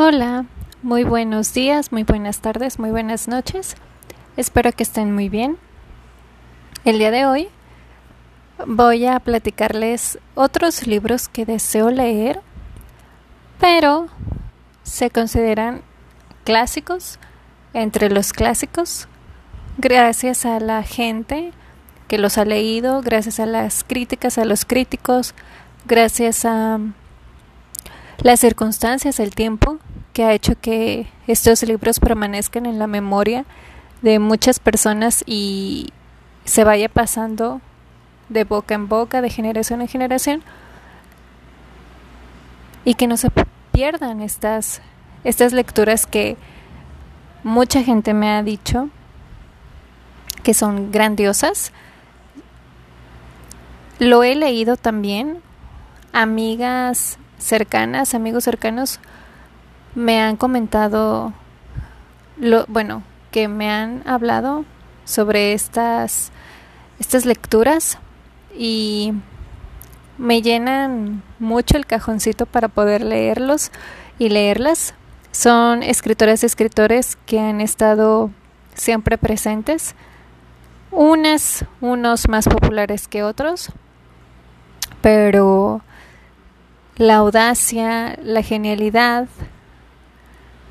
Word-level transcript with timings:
Hola, 0.00 0.44
muy 0.80 1.02
buenos 1.02 1.52
días, 1.54 1.90
muy 1.90 2.04
buenas 2.04 2.38
tardes, 2.38 2.78
muy 2.78 2.90
buenas 2.90 3.26
noches. 3.26 3.74
Espero 4.36 4.70
que 4.70 4.84
estén 4.84 5.12
muy 5.12 5.28
bien. 5.28 5.58
El 6.84 7.00
día 7.00 7.10
de 7.10 7.26
hoy 7.26 7.48
voy 8.64 9.06
a 9.06 9.18
platicarles 9.18 10.20
otros 10.36 10.86
libros 10.86 11.26
que 11.26 11.44
deseo 11.44 11.90
leer, 11.90 12.42
pero 13.58 14.06
se 14.84 15.10
consideran 15.10 15.82
clásicos, 16.44 17.18
entre 17.74 18.08
los 18.08 18.32
clásicos, 18.32 19.08
gracias 19.78 20.46
a 20.46 20.60
la 20.60 20.84
gente 20.84 21.50
que 22.06 22.18
los 22.18 22.38
ha 22.38 22.44
leído, 22.44 23.02
gracias 23.02 23.40
a 23.40 23.46
las 23.46 23.82
críticas, 23.82 24.38
a 24.38 24.44
los 24.44 24.64
críticos, 24.64 25.34
gracias 25.86 26.44
a 26.44 26.78
las 28.22 28.40
circunstancias, 28.40 29.20
el 29.20 29.34
tiempo 29.34 29.78
que 30.12 30.24
ha 30.24 30.32
hecho 30.32 30.54
que 30.60 31.06
estos 31.26 31.62
libros 31.62 32.00
permanezcan 32.00 32.66
en 32.66 32.78
la 32.78 32.86
memoria 32.86 33.44
de 34.02 34.18
muchas 34.18 34.58
personas 34.58 35.22
y 35.26 35.90
se 36.44 36.64
vaya 36.64 36.88
pasando 36.88 37.60
de 38.28 38.44
boca 38.44 38.74
en 38.74 38.88
boca, 38.88 39.22
de 39.22 39.30
generación 39.30 39.80
en 39.80 39.88
generación, 39.88 40.42
y 42.84 42.94
que 42.94 43.06
no 43.06 43.16
se 43.16 43.28
pierdan 43.72 44.20
estas, 44.20 44.80
estas 45.24 45.52
lecturas 45.52 46.06
que 46.06 46.36
mucha 47.44 47.82
gente 47.82 48.14
me 48.14 48.30
ha 48.30 48.42
dicho 48.42 48.88
que 50.42 50.54
son 50.54 50.90
grandiosas. 50.90 51.72
Lo 53.98 54.22
he 54.22 54.34
leído 54.34 54.76
también, 54.76 55.40
amigas 56.12 57.18
cercanas, 57.38 58.14
amigos 58.14 58.44
cercanos, 58.44 59.00
me 59.94 60.20
han 60.20 60.36
comentado, 60.36 61.32
lo, 62.36 62.66
bueno, 62.68 63.02
que 63.30 63.48
me 63.48 63.70
han 63.70 64.02
hablado 64.06 64.64
sobre 65.04 65.52
estas, 65.52 66.30
estas 66.98 67.24
lecturas 67.24 67.98
y 68.56 69.12
me 70.18 70.42
llenan 70.42 71.22
mucho 71.38 71.76
el 71.76 71.86
cajoncito 71.86 72.46
para 72.46 72.68
poder 72.68 73.02
leerlos 73.02 73.70
y 74.18 74.28
leerlas. 74.28 74.94
Son 75.30 75.82
escritoras 75.82 76.42
y 76.42 76.46
escritores 76.46 77.16
que 77.26 77.38
han 77.38 77.60
estado 77.60 78.30
siempre 78.74 79.18
presentes, 79.18 79.94
unas, 80.90 81.64
unos 81.80 82.28
más 82.28 82.48
populares 82.48 83.08
que 83.08 83.22
otros, 83.22 83.70
pero 85.02 85.82
la 86.98 87.16
audacia, 87.16 88.18
la 88.22 88.42
genialidad, 88.42 89.28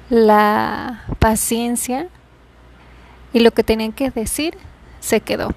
la 0.09 1.06
paciencia 1.19 2.09
y 3.34 3.39
lo 3.39 3.52
que 3.52 3.64
tenían 3.64 3.94
que 3.94 4.11
decir 4.11 4.58
se 5.00 5.22
quedó. 5.22 5.53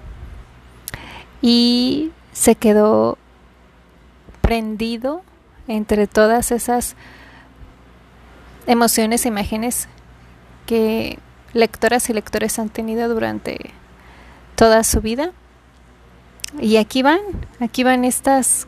Y 1.41 2.11
se 2.31 2.55
quedó 2.55 3.17
prendido 4.41 5.23
entre 5.67 6.07
todas 6.07 6.51
esas 6.51 6.95
emociones 8.67 9.25
e 9.25 9.29
imágenes 9.29 9.87
que 10.65 11.19
lectoras 11.53 12.09
y 12.09 12.13
lectores 12.13 12.59
han 12.59 12.69
tenido 12.69 13.09
durante 13.09 13.71
toda 14.55 14.83
su 14.83 15.01
vida. 15.01 15.31
Y 16.59 16.77
aquí 16.77 17.01
van, 17.01 17.19
aquí 17.59 17.83
van 17.83 18.05
estas 18.05 18.67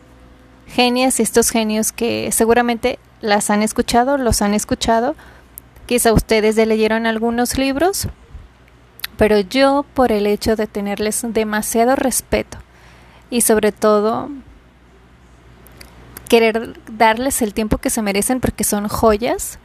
genias 0.73 1.19
estos 1.19 1.49
genios 1.49 1.91
que 1.91 2.31
seguramente 2.31 2.99
las 3.21 3.49
han 3.49 3.61
escuchado, 3.61 4.17
los 4.17 4.41
han 4.41 4.53
escuchado, 4.53 5.15
Quizá 5.85 6.13
ustedes 6.13 6.55
ya 6.55 6.65
leyeron 6.65 7.05
algunos 7.05 7.57
libros, 7.57 8.07
pero 9.17 9.39
yo 9.39 9.85
por 9.93 10.11
el 10.11 10.27
hecho 10.27 10.55
de 10.55 10.65
tenerles 10.65 11.25
demasiado 11.27 11.95
respeto 11.95 12.57
y 13.29 13.41
sobre 13.41 13.73
todo 13.73 14.29
querer 16.29 16.79
darles 16.89 17.41
el 17.41 17.53
tiempo 17.53 17.79
que 17.79 17.89
se 17.89 18.01
merecen 18.01 18.39
porque 18.39 18.63
son 18.63 18.87
joyas, 18.87 19.59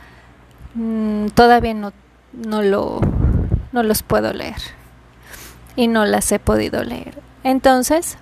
mm, 0.75 1.29
todavía 1.29 1.75
no, 1.75 1.93
no, 2.33 2.63
lo, 2.63 3.01
no 3.71 3.83
los 3.85 4.03
puedo 4.03 4.33
leer 4.33 4.61
y 5.77 5.87
no 5.87 6.05
las 6.05 6.33
he 6.33 6.41
podido 6.41 6.83
leer. 6.83 7.23
Entonces, 7.45 8.19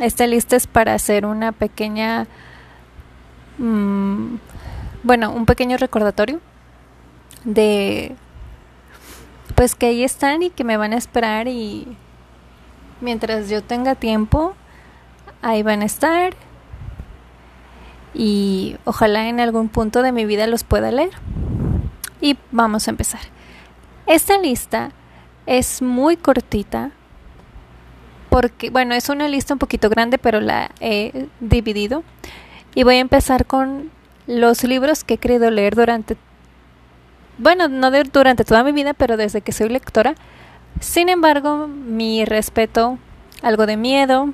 esta 0.00 0.26
lista 0.26 0.56
es 0.56 0.66
para 0.66 0.94
hacer 0.94 1.26
una 1.26 1.52
pequeña, 1.52 2.26
mm, 3.58 4.36
bueno, 5.02 5.32
un 5.32 5.46
pequeño 5.46 5.76
recordatorio 5.76 6.40
de 7.44 8.16
pues 9.54 9.74
que 9.74 9.86
ahí 9.86 10.02
están 10.02 10.42
y 10.42 10.50
que 10.50 10.64
me 10.64 10.76
van 10.76 10.92
a 10.92 10.96
esperar 10.96 11.46
y 11.46 11.86
mientras 13.00 13.50
yo 13.50 13.62
tenga 13.62 13.94
tiempo 13.94 14.54
ahí 15.42 15.62
van 15.62 15.82
a 15.82 15.84
estar 15.84 16.34
y 18.14 18.76
ojalá 18.84 19.28
en 19.28 19.40
algún 19.40 19.68
punto 19.68 20.02
de 20.02 20.12
mi 20.12 20.24
vida 20.24 20.46
los 20.46 20.64
pueda 20.64 20.90
leer. 20.90 21.10
Y 22.20 22.36
vamos 22.50 22.86
a 22.86 22.90
empezar. 22.90 23.20
Esta 24.06 24.38
lista 24.38 24.92
es 25.46 25.82
muy 25.82 26.16
cortita 26.16 26.92
porque, 28.32 28.70
bueno, 28.70 28.94
es 28.94 29.10
una 29.10 29.28
lista 29.28 29.52
un 29.52 29.58
poquito 29.58 29.90
grande, 29.90 30.16
pero 30.16 30.40
la 30.40 30.70
he 30.80 31.26
dividido. 31.40 32.02
Y 32.74 32.82
voy 32.82 32.94
a 32.94 33.00
empezar 33.00 33.44
con 33.44 33.90
los 34.26 34.64
libros 34.64 35.04
que 35.04 35.14
he 35.14 35.18
querido 35.18 35.50
leer 35.50 35.74
durante 35.74 36.16
bueno, 37.36 37.68
no 37.68 37.90
durante 37.90 38.44
toda 38.44 38.64
mi 38.64 38.72
vida, 38.72 38.94
pero 38.94 39.18
desde 39.18 39.42
que 39.42 39.52
soy 39.52 39.68
lectora. 39.68 40.14
Sin 40.80 41.10
embargo, 41.10 41.68
mi 41.68 42.24
respeto, 42.24 42.98
algo 43.42 43.66
de 43.66 43.76
miedo, 43.76 44.32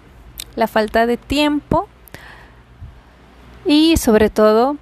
la 0.55 0.69
falta 0.69 1.05
de 1.05 1.17
tiempo 1.17 1.89
y 3.67 3.97
sobre 3.97 4.31
todo 4.31 4.77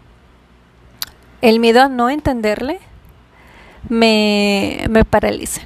el 1.41 1.59
miedo 1.59 1.81
a 1.81 1.89
no 1.89 2.11
entenderle 2.11 2.81
me, 3.89 4.85
me 4.91 5.07
paraliza. 5.07 5.63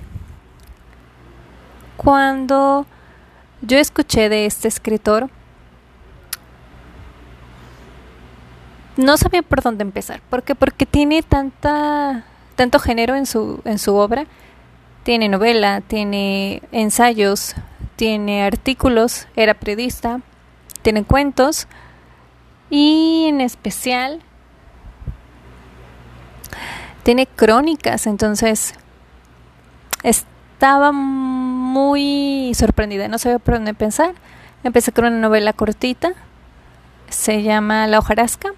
Cuando 1.96 2.86
yo 3.62 3.78
escuché 3.78 4.28
de 4.28 4.46
este 4.46 4.68
escritor, 4.68 5.30
no 8.96 9.16
sabía 9.16 9.42
por 9.42 9.62
dónde 9.62 9.82
empezar. 9.82 10.20
¿Por 10.28 10.42
qué? 10.42 10.54
Porque 10.54 10.86
tiene 10.86 11.22
tanta 11.22 12.24
tanto 12.60 12.78
género 12.78 13.14
en 13.14 13.24
su, 13.24 13.62
en 13.64 13.78
su 13.78 13.94
obra. 13.94 14.26
Tiene 15.02 15.30
novela, 15.30 15.80
tiene 15.80 16.60
ensayos, 16.72 17.54
tiene 17.96 18.44
artículos, 18.44 19.28
era 19.34 19.54
periodista, 19.54 20.20
tiene 20.82 21.04
cuentos 21.04 21.68
y 22.68 23.24
en 23.28 23.40
especial 23.40 24.20
tiene 27.02 27.26
crónicas, 27.26 28.06
entonces 28.06 28.74
estaba 30.02 30.92
muy 31.70 32.52
sorprendida, 32.54 33.08
no 33.08 33.18
sabía 33.18 33.38
por 33.38 33.54
dónde 33.54 33.74
pensar. 33.74 34.14
Empecé 34.64 34.92
con 34.92 35.06
una 35.06 35.18
novela 35.18 35.52
cortita, 35.52 36.12
se 37.08 37.42
llama 37.42 37.86
La 37.86 37.98
hojarasca, 37.98 38.50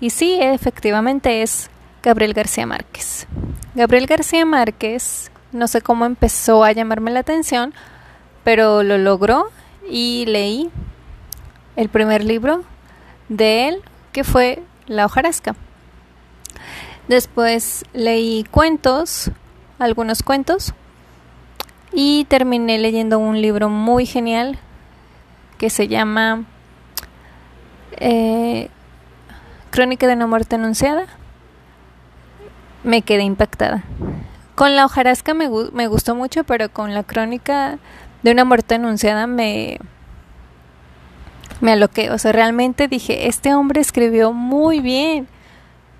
y 0.00 0.10
sí, 0.10 0.38
efectivamente 0.40 1.42
es 1.42 1.70
Gabriel 2.02 2.32
García 2.32 2.66
Márquez. 2.66 3.26
Gabriel 3.74 4.06
García 4.06 4.44
Márquez, 4.44 5.30
no 5.52 5.68
sé 5.68 5.80
cómo 5.80 6.06
empezó 6.06 6.64
a 6.64 6.72
llamarme 6.72 7.10
la 7.10 7.20
atención, 7.20 7.74
pero 8.44 8.82
lo 8.82 8.98
logró 8.98 9.50
y 9.88 10.24
leí 10.26 10.70
el 11.76 11.88
primer 11.88 12.24
libro 12.24 12.64
de 13.28 13.68
él, 13.68 13.82
que 14.12 14.24
fue 14.24 14.62
La 14.86 15.06
hojarasca. 15.06 15.54
Después 17.08 17.84
leí 17.92 18.44
cuentos, 18.50 19.30
algunos 19.78 20.22
cuentos, 20.22 20.74
y 21.92 22.24
terminé 22.26 22.78
leyendo 22.78 23.18
un 23.18 23.40
libro 23.40 23.68
muy 23.68 24.06
genial 24.06 24.58
que 25.58 25.70
se 25.70 25.88
llama 25.88 26.44
eh, 27.92 28.68
Crónica 29.70 30.06
de 30.06 30.14
una 30.14 30.26
muerte 30.26 30.56
anunciada 30.56 31.06
me 32.82 33.02
quedé 33.02 33.22
impactada. 33.22 33.84
Con 34.54 34.74
la 34.74 34.84
hojarasca 34.84 35.34
me, 35.34 35.48
me 35.72 35.86
gustó 35.86 36.14
mucho, 36.14 36.44
pero 36.44 36.68
con 36.68 36.94
la 36.94 37.04
crónica 37.04 37.78
de 38.22 38.32
una 38.32 38.44
muerte 38.44 38.74
anunciada 38.74 39.26
me, 39.26 39.78
me 41.60 41.72
aloqué. 41.72 42.10
O 42.10 42.18
sea, 42.18 42.32
realmente 42.32 42.88
dije, 42.88 43.28
este 43.28 43.54
hombre 43.54 43.80
escribió 43.80 44.32
muy 44.32 44.80
bien. 44.80 45.28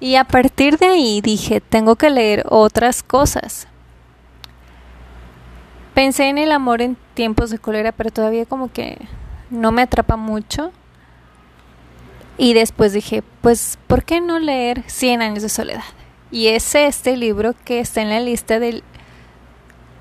Y 0.01 0.15
a 0.15 0.25
partir 0.25 0.79
de 0.79 0.87
ahí 0.87 1.21
dije, 1.21 1.61
tengo 1.61 1.97
que 1.97 2.11
leer 2.11 2.45
otras 2.49 3.03
cosas. 3.03 3.69
Pensé 5.99 6.29
en 6.29 6.39
el 6.39 6.53
amor 6.53 6.81
en 6.81 6.97
tiempos 7.15 7.51
de 7.51 7.59
cólera, 7.59 7.91
pero 7.91 8.11
todavía 8.11 8.47
como 8.47 8.71
que 8.71 8.99
no 9.51 9.73
me 9.73 9.83
atrapa 9.83 10.15
mucho. 10.15 10.71
Y 12.37 12.55
después 12.55 12.93
dije, 12.93 13.25
pues, 13.41 13.81
¿por 13.89 14.05
qué 14.05 14.21
no 14.21 14.39
leer 14.39 14.85
Cien 14.87 15.23
años 15.23 15.43
de 15.43 15.49
soledad? 15.49 15.83
Y 16.31 16.47
es 16.47 16.73
este 16.77 17.17
libro 17.17 17.53
que 17.65 17.81
está 17.81 18.01
en 18.01 18.11
la 18.11 18.21
lista 18.21 18.61
de 18.61 18.85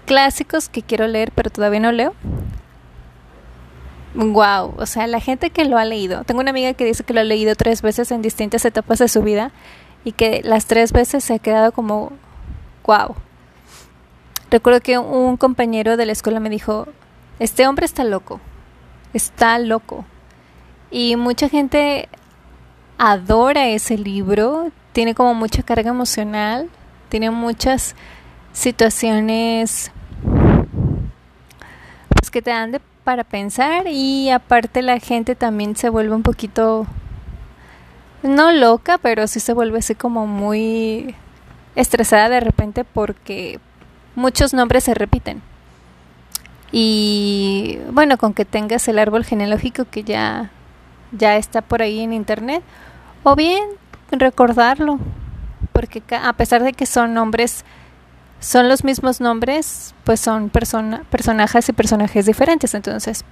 clásicos 0.05 0.69
que 0.69 0.83
quiero 0.83 1.07
leer, 1.07 1.31
pero 1.33 1.49
todavía 1.49 1.79
no 1.79 1.91
leo. 1.91 2.13
Wow, 4.13 4.75
o 4.77 4.85
sea, 4.85 5.07
la 5.07 5.19
gente 5.19 5.49
que 5.49 5.65
lo 5.65 5.79
ha 5.79 5.85
leído. 5.85 6.23
Tengo 6.25 6.41
una 6.41 6.51
amiga 6.51 6.75
que 6.75 6.85
dice 6.85 7.03
que 7.05 7.15
lo 7.15 7.21
ha 7.21 7.23
leído 7.23 7.55
tres 7.55 7.81
veces 7.81 8.11
en 8.11 8.21
distintas 8.21 8.63
etapas 8.65 8.99
de 8.99 9.07
su 9.07 9.23
vida 9.23 9.51
y 10.03 10.11
que 10.11 10.41
las 10.43 10.67
tres 10.67 10.91
veces 10.91 11.23
se 11.23 11.33
ha 11.33 11.39
quedado 11.39 11.71
como 11.71 12.11
wow. 12.85 13.15
Recuerdo 14.49 14.79
que 14.79 14.97
un 14.97 15.37
compañero 15.37 15.97
de 15.97 16.05
la 16.05 16.13
escuela 16.13 16.39
me 16.39 16.49
dijo, 16.49 16.87
este 17.39 17.67
hombre 17.67 17.85
está 17.85 18.03
loco, 18.03 18.39
está 19.13 19.59
loco. 19.59 20.05
Y 20.89 21.17
mucha 21.17 21.49
gente 21.49 22.07
adora 22.97 23.67
ese 23.67 23.97
libro, 23.97 24.71
tiene 24.93 25.13
como 25.15 25.33
mucha 25.33 25.63
carga 25.63 25.89
emocional, 25.89 26.69
tiene 27.09 27.29
muchas 27.29 27.95
situaciones 28.53 29.91
pues, 32.09 32.31
que 32.31 32.41
te 32.41 32.49
dan 32.49 32.79
para 33.03 33.23
pensar 33.23 33.87
y 33.87 34.29
aparte 34.31 34.81
la 34.81 34.99
gente 34.99 35.35
también 35.35 35.75
se 35.75 35.89
vuelve 35.89 36.15
un 36.15 36.23
poquito 36.23 36.87
no 38.23 38.51
loca, 38.51 38.97
pero 38.97 39.27
sí 39.27 39.39
se 39.39 39.53
vuelve 39.53 39.79
así 39.79 39.95
como 39.95 40.25
muy 40.25 41.15
estresada 41.75 42.29
de 42.29 42.39
repente 42.39 42.83
porque 42.83 43.59
muchos 44.17 44.53
nombres 44.53 44.83
se 44.83 44.95
repiten. 44.95 45.41
Y 46.71 47.77
bueno, 47.91 48.17
con 48.17 48.33
que 48.33 48.43
tengas 48.43 48.87
el 48.87 48.99
árbol 48.99 49.23
genealógico 49.23 49.85
que 49.85 50.03
ya 50.03 50.51
ya 51.13 51.37
está 51.37 51.61
por 51.61 51.81
ahí 51.81 52.01
en 52.01 52.11
internet 52.11 52.63
o 53.23 53.35
bien 53.35 53.63
recordarlo, 54.11 54.99
porque 55.71 56.03
a 56.11 56.33
pesar 56.33 56.63
de 56.63 56.73
que 56.73 56.85
son 56.85 57.13
nombres 57.13 57.63
son 58.39 58.69
los 58.69 58.83
mismos 58.83 59.21
nombres, 59.21 59.95
pues 60.03 60.19
son 60.19 60.49
persona, 60.49 61.03
personajes 61.09 61.69
y 61.69 61.73
personajes 61.73 62.25
diferentes, 62.25 62.73
entonces 62.73 63.23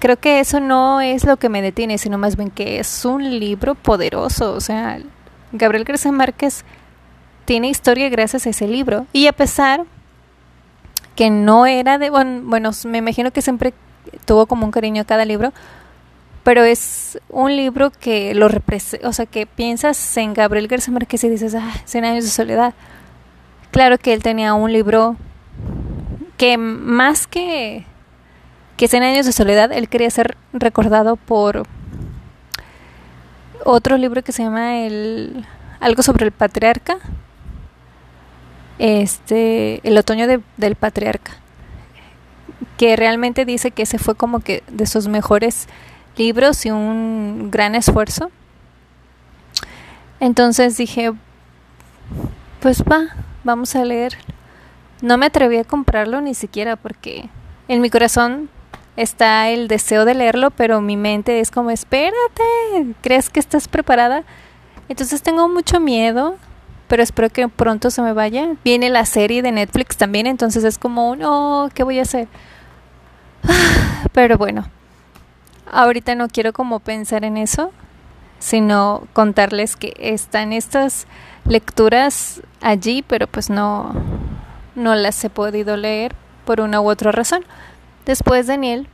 creo 0.00 0.18
que 0.18 0.40
eso 0.40 0.60
no 0.60 1.00
es 1.00 1.24
lo 1.24 1.36
que 1.36 1.48
me 1.48 1.62
detiene, 1.62 1.98
sino 1.98 2.18
más 2.18 2.36
bien 2.36 2.50
que 2.50 2.78
es 2.78 3.04
un 3.04 3.38
libro 3.38 3.74
poderoso, 3.74 4.52
o 4.52 4.60
sea, 4.60 4.98
Gabriel 5.52 5.84
García 5.84 6.12
Márquez 6.12 6.64
tiene 7.44 7.68
historia 7.68 8.08
gracias 8.08 8.46
a 8.46 8.50
ese 8.50 8.66
libro. 8.66 9.06
Y 9.12 9.26
a 9.26 9.32
pesar 9.32 9.84
que 11.16 11.30
no 11.30 11.66
era 11.66 11.98
de, 11.98 12.10
bueno, 12.10 12.70
me 12.86 12.98
imagino 12.98 13.30
que 13.30 13.42
siempre 13.42 13.72
tuvo 14.24 14.46
como 14.46 14.64
un 14.66 14.72
cariño 14.72 15.02
a 15.02 15.04
cada 15.04 15.24
libro, 15.24 15.52
pero 16.42 16.62
es 16.62 17.18
un 17.30 17.56
libro 17.56 17.90
que 17.90 18.34
lo 18.34 18.48
representa, 18.48 19.08
o 19.08 19.12
sea, 19.12 19.26
que 19.26 19.46
piensas 19.46 20.16
en 20.16 20.34
Gabriel 20.34 20.68
García 20.68 20.92
Márquez 20.92 21.24
y 21.24 21.28
dices, 21.28 21.54
ah, 21.54 21.72
Cien 21.84 22.04
años 22.04 22.24
de 22.24 22.30
soledad. 22.30 22.74
Claro 23.70 23.98
que 23.98 24.12
él 24.12 24.22
tenía 24.22 24.54
un 24.54 24.72
libro 24.72 25.16
que 26.36 26.58
más 26.58 27.26
que 27.26 27.86
que 28.76 28.88
Cien 28.88 29.04
años 29.04 29.24
de 29.24 29.32
soledad, 29.32 29.70
él 29.72 29.88
quería 29.88 30.10
ser 30.10 30.36
recordado 30.52 31.14
por 31.16 31.62
otro 33.64 33.96
libro 33.96 34.22
que 34.22 34.32
se 34.32 34.42
llama 34.42 34.78
el 34.80 35.46
algo 35.80 36.02
sobre 36.02 36.24
el 36.24 36.32
patriarca, 36.32 36.98
este, 38.78 39.80
El 39.86 39.96
otoño 39.98 40.26
del 40.26 40.76
patriarca, 40.76 41.32
que 42.76 42.96
realmente 42.96 43.44
dice 43.44 43.70
que 43.70 43.82
ese 43.82 43.98
fue 43.98 44.14
como 44.14 44.40
que 44.40 44.62
de 44.68 44.86
sus 44.86 45.08
mejores 45.08 45.68
libros 46.16 46.64
y 46.66 46.70
un 46.70 47.50
gran 47.50 47.74
esfuerzo. 47.74 48.30
Entonces 50.20 50.76
dije, 50.76 51.12
pues 52.60 52.82
va, 52.82 53.08
vamos 53.42 53.76
a 53.76 53.84
leer. 53.84 54.16
No 55.02 55.18
me 55.18 55.26
atreví 55.26 55.58
a 55.58 55.64
comprarlo 55.64 56.20
ni 56.20 56.34
siquiera 56.34 56.76
porque 56.76 57.28
en 57.68 57.80
mi 57.80 57.90
corazón 57.90 58.48
está 58.96 59.50
el 59.50 59.68
deseo 59.68 60.04
de 60.04 60.14
leerlo, 60.14 60.50
pero 60.50 60.80
mi 60.80 60.96
mente 60.96 61.40
es 61.40 61.50
como, 61.50 61.70
espérate, 61.70 62.14
¿crees 63.02 63.28
que 63.28 63.40
estás 63.40 63.68
preparada? 63.68 64.24
Entonces 64.88 65.22
tengo 65.22 65.48
mucho 65.48 65.80
miedo 65.80 66.36
pero 66.88 67.02
espero 67.02 67.30
que 67.30 67.48
pronto 67.48 67.90
se 67.90 68.02
me 68.02 68.12
vaya. 68.12 68.54
Viene 68.64 68.90
la 68.90 69.04
serie 69.04 69.42
de 69.42 69.52
Netflix 69.52 69.96
también, 69.96 70.26
entonces 70.26 70.64
es 70.64 70.78
como, 70.78 71.16
no, 71.16 71.68
¿qué 71.74 71.82
voy 71.82 71.98
a 71.98 72.02
hacer? 72.02 72.28
Pero 74.12 74.38
bueno, 74.38 74.68
ahorita 75.70 76.14
no 76.14 76.28
quiero 76.28 76.52
como 76.52 76.80
pensar 76.80 77.24
en 77.24 77.36
eso, 77.36 77.72
sino 78.38 79.06
contarles 79.12 79.76
que 79.76 79.94
están 79.98 80.52
estas 80.52 81.06
lecturas 81.46 82.42
allí, 82.60 83.02
pero 83.02 83.26
pues 83.26 83.50
no, 83.50 83.92
no 84.74 84.94
las 84.94 85.22
he 85.24 85.30
podido 85.30 85.76
leer 85.76 86.14
por 86.44 86.60
una 86.60 86.80
u 86.80 86.88
otra 86.88 87.12
razón. 87.12 87.44
Después 88.06 88.46
Daniel, 88.46 88.88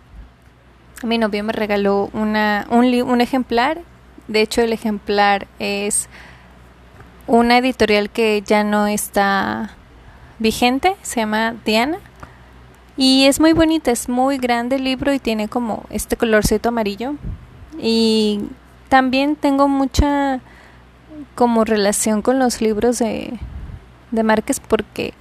mi 1.02 1.18
novio 1.18 1.44
me 1.44 1.52
regaló 1.52 2.10
una, 2.12 2.66
un, 2.70 2.94
un 3.02 3.20
ejemplar, 3.20 3.80
de 4.28 4.42
hecho 4.42 4.62
el 4.62 4.72
ejemplar 4.72 5.46
es 5.58 6.08
una 7.26 7.58
editorial 7.58 8.10
que 8.10 8.42
ya 8.44 8.64
no 8.64 8.86
está 8.86 9.70
vigente, 10.38 10.96
se 11.02 11.20
llama 11.20 11.54
Diana. 11.64 11.98
Y 12.96 13.26
es 13.26 13.40
muy 13.40 13.52
bonita, 13.52 13.90
es 13.90 14.08
muy 14.08 14.38
grande 14.38 14.76
el 14.76 14.84
libro 14.84 15.12
y 15.12 15.18
tiene 15.18 15.48
como 15.48 15.84
este 15.90 16.16
colorcito 16.16 16.68
amarillo. 16.68 17.14
Y 17.80 18.40
también 18.88 19.36
tengo 19.36 19.68
mucha 19.68 20.40
como 21.34 21.64
relación 21.64 22.22
con 22.22 22.38
los 22.38 22.60
libros 22.60 22.98
de, 22.98 23.38
de 24.10 24.22
Márquez 24.22 24.60
porque 24.60 25.14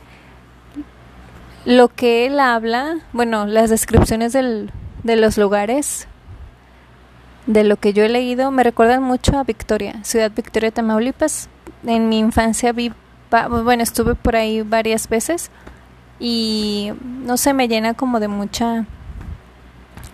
lo 1.66 1.90
que 1.90 2.26
él 2.26 2.40
habla, 2.40 2.98
bueno, 3.14 3.46
las 3.46 3.70
descripciones 3.70 4.34
del, 4.34 4.72
de 5.04 5.16
los 5.16 5.38
lugares, 5.38 6.08
de 7.46 7.64
lo 7.64 7.78
que 7.78 7.94
yo 7.94 8.04
he 8.04 8.10
leído, 8.10 8.52
me 8.52 8.64
recuerdan 8.64 9.04
mucho 9.04 9.38
a 9.38 9.44
Victoria, 9.44 10.04
Ciudad 10.04 10.32
Victoria, 10.36 10.72
Tamaulipas 10.72 11.50
en 11.86 12.10
mi 12.10 12.20
infancia 12.20 12.72
vi, 12.72 12.92
bueno, 13.50 13.84
estuve 13.84 14.16
por 14.16 14.36
ahí 14.36 14.62
varias 14.62 15.08
veces 15.08 15.52
y 16.20 16.92
no 17.04 17.38
sé, 17.38 17.54
me 17.54 17.68
llena 17.68 17.94
como 17.94 18.20
de 18.20 18.28
mucha 18.28 18.86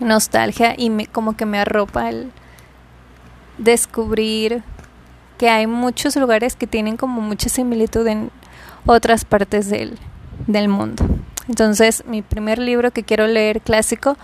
nostalgia 0.00 0.74
y 0.76 0.90
me, 0.90 1.06
como 1.06 1.36
que 1.36 1.46
me 1.46 1.58
arropa 1.58 2.08
el 2.08 2.30
descubrir 3.58 4.62
que 5.38 5.48
hay 5.50 5.66
muchos 5.66 6.16
lugares 6.16 6.56
que 6.56 6.66
tienen 6.66 6.96
como 6.96 7.20
mucha 7.20 7.48
similitud 7.48 8.06
en 8.06 8.30
otras 8.86 9.24
partes 9.24 9.68
del, 9.68 9.98
del 10.46 10.68
mundo. 10.68 11.04
Entonces, 11.48 12.04
mi 12.06 12.22
primer 12.22 12.58
libro 12.58 12.90
que 12.90 13.02
quiero 13.02 13.26
leer 13.26 13.60
clásico 13.60 14.16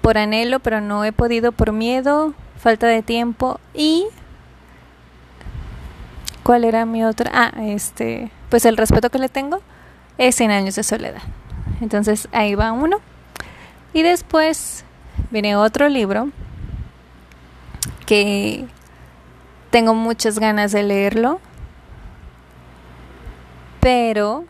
por 0.00 0.18
anhelo, 0.18 0.60
pero 0.60 0.80
no 0.80 1.04
he 1.04 1.12
podido 1.12 1.52
por 1.52 1.72
miedo, 1.72 2.34
falta 2.56 2.86
de 2.86 3.02
tiempo 3.02 3.60
y 3.74 4.06
¿Cuál 6.48 6.64
era 6.64 6.86
mi 6.86 7.04
otra? 7.04 7.30
Ah, 7.34 7.52
este, 7.60 8.30
pues 8.48 8.64
el 8.64 8.78
respeto 8.78 9.10
que 9.10 9.18
le 9.18 9.28
tengo 9.28 9.60
es 10.16 10.34
100 10.36 10.50
años 10.50 10.76
de 10.76 10.82
soledad. 10.82 11.20
Entonces 11.82 12.26
ahí 12.32 12.54
va 12.54 12.72
uno. 12.72 13.00
Y 13.92 14.00
después 14.00 14.86
viene 15.30 15.56
otro 15.56 15.90
libro 15.90 16.30
que 18.06 18.64
tengo 19.68 19.92
muchas 19.92 20.38
ganas 20.38 20.72
de 20.72 20.84
leerlo, 20.84 21.38
pero 23.80 24.46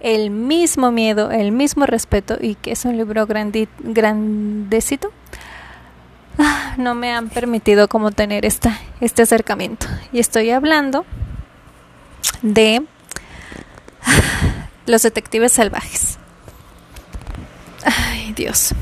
el 0.00 0.28
mismo 0.28 0.92
miedo, 0.92 1.30
el 1.30 1.50
mismo 1.50 1.86
respeto 1.86 2.36
y 2.38 2.56
que 2.56 2.72
es 2.72 2.84
un 2.84 2.98
libro 2.98 3.26
grandecito, 3.26 5.12
ah, 6.38 6.74
no 6.76 6.94
me 6.94 7.10
han 7.10 7.30
permitido 7.30 7.88
como 7.88 8.10
tener 8.10 8.44
esta, 8.44 8.78
este 9.00 9.22
acercamiento. 9.22 9.86
Y 10.12 10.18
estoy 10.18 10.50
hablando 10.50 11.06
de 12.42 12.82
Los 14.86 15.02
Detectives 15.02 15.52
Salvajes. 15.52 16.18
Ay, 17.84 18.32
Dios. 18.32 18.74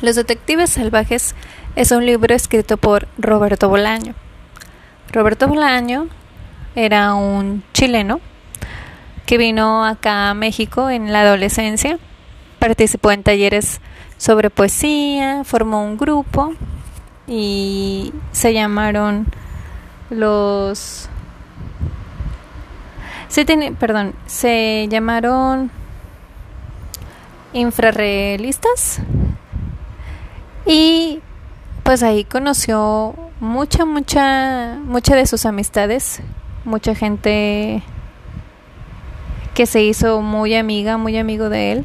Los 0.00 0.16
Detectives 0.16 0.70
Salvajes 0.70 1.34
es 1.76 1.90
un 1.90 2.04
libro 2.04 2.34
escrito 2.34 2.76
por 2.76 3.08
Roberto 3.18 3.68
Bolaño. 3.68 4.14
Roberto 5.12 5.48
Bolaño 5.48 6.08
era 6.74 7.14
un 7.14 7.62
chileno 7.72 8.20
que 9.26 9.38
vino 9.38 9.84
acá 9.84 10.30
a 10.30 10.34
México 10.34 10.90
en 10.90 11.12
la 11.12 11.22
adolescencia, 11.22 11.98
participó 12.58 13.10
en 13.12 13.22
talleres 13.22 13.80
sobre 14.18 14.50
poesía, 14.50 15.44
formó 15.44 15.84
un 15.84 15.96
grupo 15.96 16.54
y 17.26 18.12
se 18.32 18.52
llamaron 18.52 19.26
los 20.10 21.08
se 23.28 23.44
perdón, 23.78 24.14
se 24.26 24.86
llamaron 24.88 25.70
infrarrealistas 27.52 29.00
y 30.66 31.20
pues 31.82 32.02
ahí 32.02 32.24
conoció 32.24 33.14
mucha, 33.40 33.84
mucha, 33.84 34.78
mucha 34.84 35.14
de 35.14 35.26
sus 35.26 35.46
amistades 35.46 36.22
mucha 36.64 36.94
gente 36.94 37.82
que 39.54 39.66
se 39.66 39.82
hizo 39.82 40.20
muy 40.20 40.54
amiga, 40.54 40.96
muy 40.96 41.16
amigo 41.18 41.48
de 41.48 41.72
él. 41.72 41.84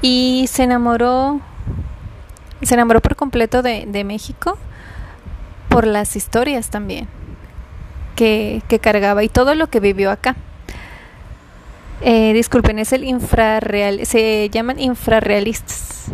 Y 0.00 0.46
se 0.48 0.64
enamoró, 0.64 1.40
se 2.60 2.74
enamoró 2.74 3.00
por 3.00 3.16
completo 3.16 3.62
de 3.62 4.04
México 4.04 4.58
por 5.68 5.86
las 5.86 6.16
historias 6.16 6.70
también 6.70 7.08
que, 8.14 8.62
cargaba 8.80 9.22
y 9.22 9.28
todo 9.28 9.54
lo 9.54 9.68
que 9.68 9.80
vivió 9.80 10.10
acá. 10.10 10.36
Eh, 12.00 12.32
disculpen, 12.32 12.78
es 12.78 12.92
el 12.92 13.04
infrarreal, 13.04 14.04
se 14.06 14.48
llaman 14.50 14.80
infrarrealistas. 14.80 16.06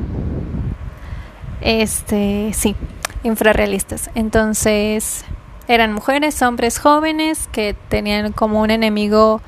Este, 1.61 2.51
sí, 2.53 2.77
infrarrealistas. 3.23 4.11
Entonces, 4.15 5.25
eran 5.67 5.93
mujeres, 5.93 6.41
hombres 6.43 6.79
jóvenes 6.79 7.49
que 7.53 7.75
tenían 7.89 8.33
como 8.33 8.61
un 8.61 8.71
enemigo 8.71 9.41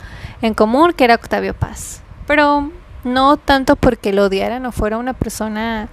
en 0.42 0.54
común 0.54 0.92
que 0.92 1.04
era 1.04 1.14
Octavio 1.14 1.54
Paz. 1.54 2.02
Pero 2.26 2.70
no 3.04 3.36
tanto 3.36 3.76
porque 3.76 4.12
lo 4.12 4.26
odiaran 4.26 4.66
o 4.66 4.72
fuera 4.72 4.98
una 4.98 5.14
persona 5.14 5.88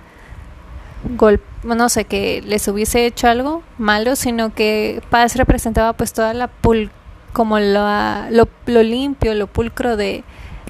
no 1.63 1.89
sé, 1.89 2.05
que 2.05 2.41
les 2.45 2.67
hubiese 2.67 3.05
hecho 3.05 3.27
algo 3.27 3.63
malo, 3.77 4.15
sino 4.15 4.53
que 4.53 5.01
Paz 5.09 5.35
representaba 5.35 5.93
pues 5.93 6.13
toda 6.13 6.33
la 6.33 6.47
pul 6.47 6.91
como 7.33 7.59
lo, 7.59 7.87
lo, 8.29 8.83
limpio, 8.83 9.35
lo 9.35 9.47
pulcro 9.47 9.95
de, 9.95 10.23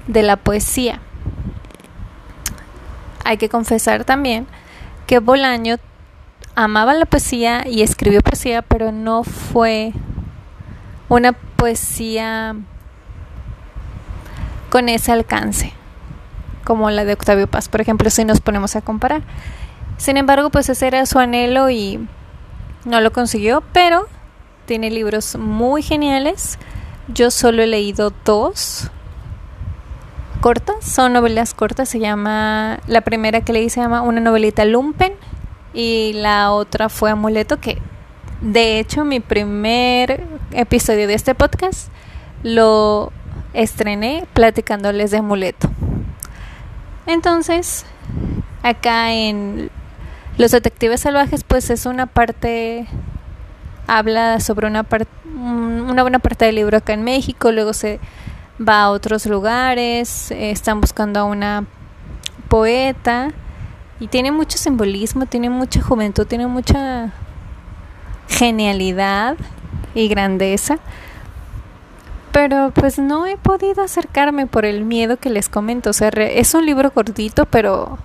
de 0.06 0.22
la 0.22 0.36
poesía. 0.36 1.00
Hay 3.24 3.36
que 3.38 3.48
confesar 3.48 4.04
también 4.04 4.46
que 5.06 5.18
Bolaño 5.18 5.76
amaba 6.54 6.92
la 6.92 7.06
poesía 7.06 7.66
y 7.66 7.82
escribió 7.82 8.20
poesía, 8.20 8.62
pero 8.62 8.92
no 8.92 9.24
fue 9.24 9.92
una 11.08 11.32
poesía 11.32 12.54
con 14.70 14.88
ese 14.88 15.12
alcance 15.12 15.72
como 16.68 16.90
la 16.90 17.06
de 17.06 17.14
Octavio 17.14 17.46
Paz, 17.46 17.70
por 17.70 17.80
ejemplo, 17.80 18.10
si 18.10 18.26
nos 18.26 18.42
ponemos 18.42 18.76
a 18.76 18.82
comparar. 18.82 19.22
Sin 19.98 20.16
embargo, 20.16 20.48
pues 20.50 20.68
ese 20.68 20.86
era 20.86 21.04
su 21.06 21.18
anhelo 21.18 21.68
y 21.70 22.00
no 22.84 23.00
lo 23.00 23.12
consiguió, 23.12 23.62
pero 23.72 24.06
tiene 24.64 24.90
libros 24.90 25.36
muy 25.36 25.82
geniales. 25.82 26.58
Yo 27.08 27.30
solo 27.30 27.62
he 27.62 27.66
leído 27.66 28.12
dos 28.24 28.90
cortas, 30.40 30.84
son 30.84 31.12
novelas 31.12 31.52
cortas, 31.52 31.88
se 31.88 31.98
llama, 31.98 32.78
la 32.86 33.00
primera 33.00 33.40
que 33.40 33.52
leí 33.52 33.68
se 33.70 33.80
llama 33.80 34.02
Una 34.02 34.20
novelita 34.20 34.64
Lumpen 34.64 35.14
y 35.74 36.12
la 36.14 36.52
otra 36.52 36.88
fue 36.88 37.10
Amuleto, 37.10 37.60
que 37.60 37.78
de 38.40 38.78
hecho 38.78 39.04
mi 39.04 39.18
primer 39.18 40.24
episodio 40.52 41.08
de 41.08 41.14
este 41.14 41.34
podcast 41.34 41.88
lo 42.44 43.12
estrené 43.52 44.26
platicándoles 44.32 45.10
de 45.10 45.18
Amuleto. 45.18 45.68
Entonces, 47.06 47.84
acá 48.62 49.12
en 49.12 49.70
los 50.38 50.52
detectives 50.52 51.00
salvajes, 51.00 51.44
pues 51.44 51.68
es 51.70 51.84
una 51.84 52.06
parte, 52.06 52.86
habla 53.86 54.40
sobre 54.40 54.66
una, 54.66 54.84
parte 54.84 55.10
una 55.38 56.02
buena 56.02 56.18
parte 56.18 56.44
del 56.46 56.56
libro 56.56 56.78
acá 56.78 56.92
en 56.92 57.02
México, 57.02 57.52
luego 57.52 57.72
se 57.72 58.00
va 58.66 58.82
a 58.82 58.90
otros 58.90 59.26
lugares, 59.26 60.30
están 60.30 60.80
buscando 60.80 61.20
a 61.20 61.24
una 61.24 61.64
poeta 62.48 63.30
y 64.00 64.08
tiene 64.08 64.32
mucho 64.32 64.58
simbolismo, 64.58 65.26
tiene 65.26 65.50
mucha 65.50 65.82
juventud, 65.82 66.26
tiene 66.26 66.46
mucha 66.46 67.12
genialidad 68.28 69.36
y 69.94 70.08
grandeza. 70.08 70.78
Pero 72.32 72.70
pues 72.74 72.98
no 72.98 73.26
he 73.26 73.36
podido 73.36 73.82
acercarme 73.82 74.46
por 74.46 74.64
el 74.64 74.84
miedo 74.84 75.16
que 75.16 75.30
les 75.30 75.48
comento. 75.48 75.90
O 75.90 75.92
sea, 75.92 76.08
es 76.08 76.54
un 76.54 76.66
libro 76.66 76.92
cortito, 76.92 77.46
pero 77.46 77.98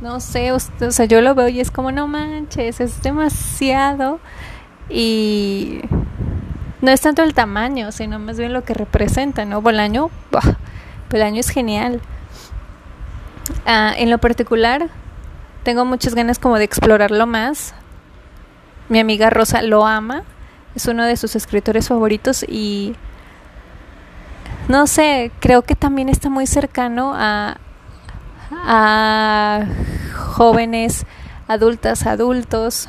no 0.00 0.20
sé, 0.20 0.52
o, 0.52 0.58
sea, 0.58 1.04
yo 1.06 1.20
lo 1.20 1.34
veo 1.34 1.48
y 1.48 1.60
es 1.60 1.70
como, 1.70 1.92
no 1.92 2.06
manches, 2.06 2.80
es 2.80 3.02
demasiado. 3.02 4.20
Y 4.88 5.80
no 6.82 6.90
es 6.90 7.00
tanto 7.00 7.22
el 7.22 7.34
tamaño, 7.34 7.92
sino 7.92 8.18
más 8.18 8.38
bien 8.38 8.52
lo 8.52 8.64
que 8.64 8.74
representa, 8.74 9.44
¿no? 9.44 9.62
Bolaño, 9.62 10.10
Bolaño 11.10 11.40
es 11.40 11.48
genial. 11.48 12.00
Ah, 13.64 13.92
en 13.96 14.10
lo 14.10 14.18
particular, 14.18 14.88
tengo 15.62 15.84
muchas 15.84 16.14
ganas 16.14 16.38
como 16.38 16.58
de 16.58 16.64
explorarlo 16.64 17.26
más. 17.26 17.74
Mi 18.88 19.00
amiga 19.00 19.30
Rosa 19.30 19.62
lo 19.62 19.86
ama, 19.86 20.22
es 20.74 20.86
uno 20.86 21.04
de 21.04 21.16
sus 21.16 21.34
escritores 21.34 21.88
favoritos 21.88 22.44
y 22.46 22.94
no 24.68 24.86
sé, 24.86 25.32
creo 25.40 25.62
que 25.62 25.74
también 25.74 26.08
está 26.08 26.28
muy 26.28 26.46
cercano 26.46 27.12
a, 27.16 27.56
a 28.50 29.64
jóvenes, 30.14 31.06
adultas, 31.48 32.06
adultos. 32.06 32.88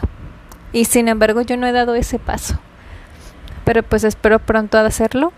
Y 0.72 0.86
sin 0.86 1.08
embargo 1.08 1.42
yo 1.42 1.58
no 1.58 1.68
he 1.68 1.72
dado 1.72 1.96
ese 1.96 2.20
paso. 2.20 2.60
Pero 3.64 3.84
pues 3.84 4.04
espero 4.04 4.40
pronto 4.40 4.78
hacerlo. 4.78 5.34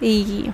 Y 0.00 0.50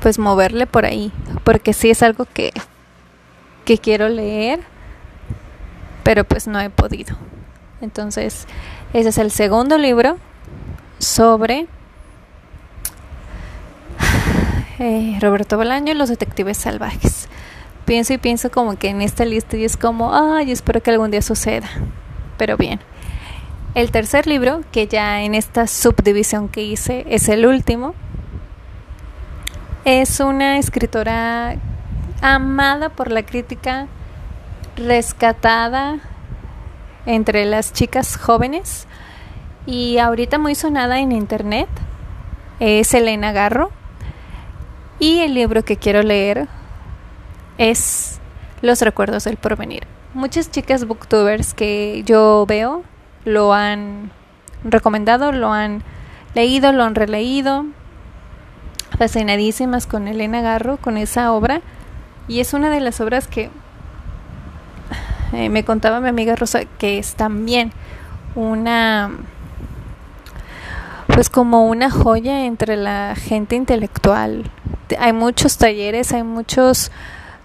pues 0.00 0.18
moverle 0.18 0.66
por 0.66 0.84
ahí. 0.84 1.12
Porque 1.44 1.72
sí 1.72 1.90
es 1.90 2.02
algo 2.02 2.26
que, 2.26 2.52
que 3.64 3.78
quiero 3.78 4.08
leer. 4.08 4.60
Pero 6.02 6.24
pues 6.24 6.46
no 6.46 6.60
he 6.60 6.70
podido. 6.70 7.16
Entonces, 7.80 8.46
ese 8.92 9.08
es 9.08 9.18
el 9.18 9.30
segundo 9.30 9.78
libro 9.78 10.16
sobre 10.98 11.66
eh, 14.78 15.18
Roberto 15.20 15.56
Bolaño, 15.56 15.94
Los 15.94 16.08
Detectives 16.08 16.58
Salvajes. 16.58 17.28
Pienso 17.84 18.14
y 18.14 18.18
pienso 18.18 18.50
como 18.50 18.76
que 18.76 18.88
en 18.88 19.02
esta 19.02 19.24
lista 19.24 19.56
y 19.56 19.64
es 19.64 19.76
como, 19.76 20.14
ay, 20.14 20.50
espero 20.50 20.82
que 20.82 20.90
algún 20.90 21.10
día 21.10 21.22
suceda. 21.22 21.68
Pero 22.38 22.56
bien. 22.56 22.80
El 23.74 23.90
tercer 23.90 24.26
libro, 24.26 24.62
que 24.72 24.86
ya 24.86 25.22
en 25.22 25.34
esta 25.34 25.66
subdivisión 25.66 26.48
que 26.48 26.62
hice 26.62 27.04
es 27.08 27.28
el 27.28 27.44
último, 27.44 27.94
es 29.84 30.20
una 30.20 30.58
escritora 30.58 31.56
amada 32.22 32.88
por 32.88 33.10
la 33.10 33.24
crítica, 33.24 33.86
rescatada 34.76 35.98
entre 37.04 37.44
las 37.44 37.72
chicas 37.72 38.16
jóvenes 38.16 38.86
y 39.66 39.98
ahorita 39.98 40.38
muy 40.38 40.54
sonada 40.54 41.00
en 41.00 41.12
internet. 41.12 41.68
Es 42.60 42.94
Elena 42.94 43.32
Garro 43.32 43.70
y 44.98 45.20
el 45.20 45.34
libro 45.34 45.64
que 45.64 45.76
quiero 45.76 46.02
leer 46.02 46.48
es 47.58 48.20
Los 48.62 48.80
recuerdos 48.80 49.24
del 49.24 49.36
porvenir. 49.36 49.86
Muchas 50.14 50.50
chicas 50.50 50.86
booktubers 50.86 51.54
que 51.54 52.02
yo 52.06 52.44
veo 52.46 52.82
lo 53.24 53.52
han 53.52 54.10
recomendado, 54.62 55.32
lo 55.32 55.52
han 55.52 55.82
leído, 56.34 56.72
lo 56.72 56.84
han 56.84 56.94
releído. 56.94 57.66
Fascinadísimas 58.96 59.86
con 59.86 60.08
Elena 60.08 60.40
Garro, 60.40 60.76
con 60.76 60.96
esa 60.96 61.32
obra. 61.32 61.60
Y 62.28 62.40
es 62.40 62.54
una 62.54 62.70
de 62.70 62.80
las 62.80 63.00
obras 63.00 63.26
que 63.26 63.50
eh, 65.32 65.48
me 65.48 65.64
contaba 65.64 66.00
mi 66.00 66.08
amiga 66.08 66.36
Rosa 66.36 66.64
que 66.78 66.98
es 66.98 67.14
también 67.14 67.72
una 68.36 69.10
pues 71.08 71.28
como 71.28 71.66
una 71.66 71.90
joya 71.90 72.44
entre 72.44 72.76
la 72.76 73.14
gente 73.16 73.56
intelectual 73.56 74.50
hay 74.98 75.12
muchos 75.12 75.58
talleres, 75.58 76.12
hay 76.12 76.22
muchos 76.22 76.90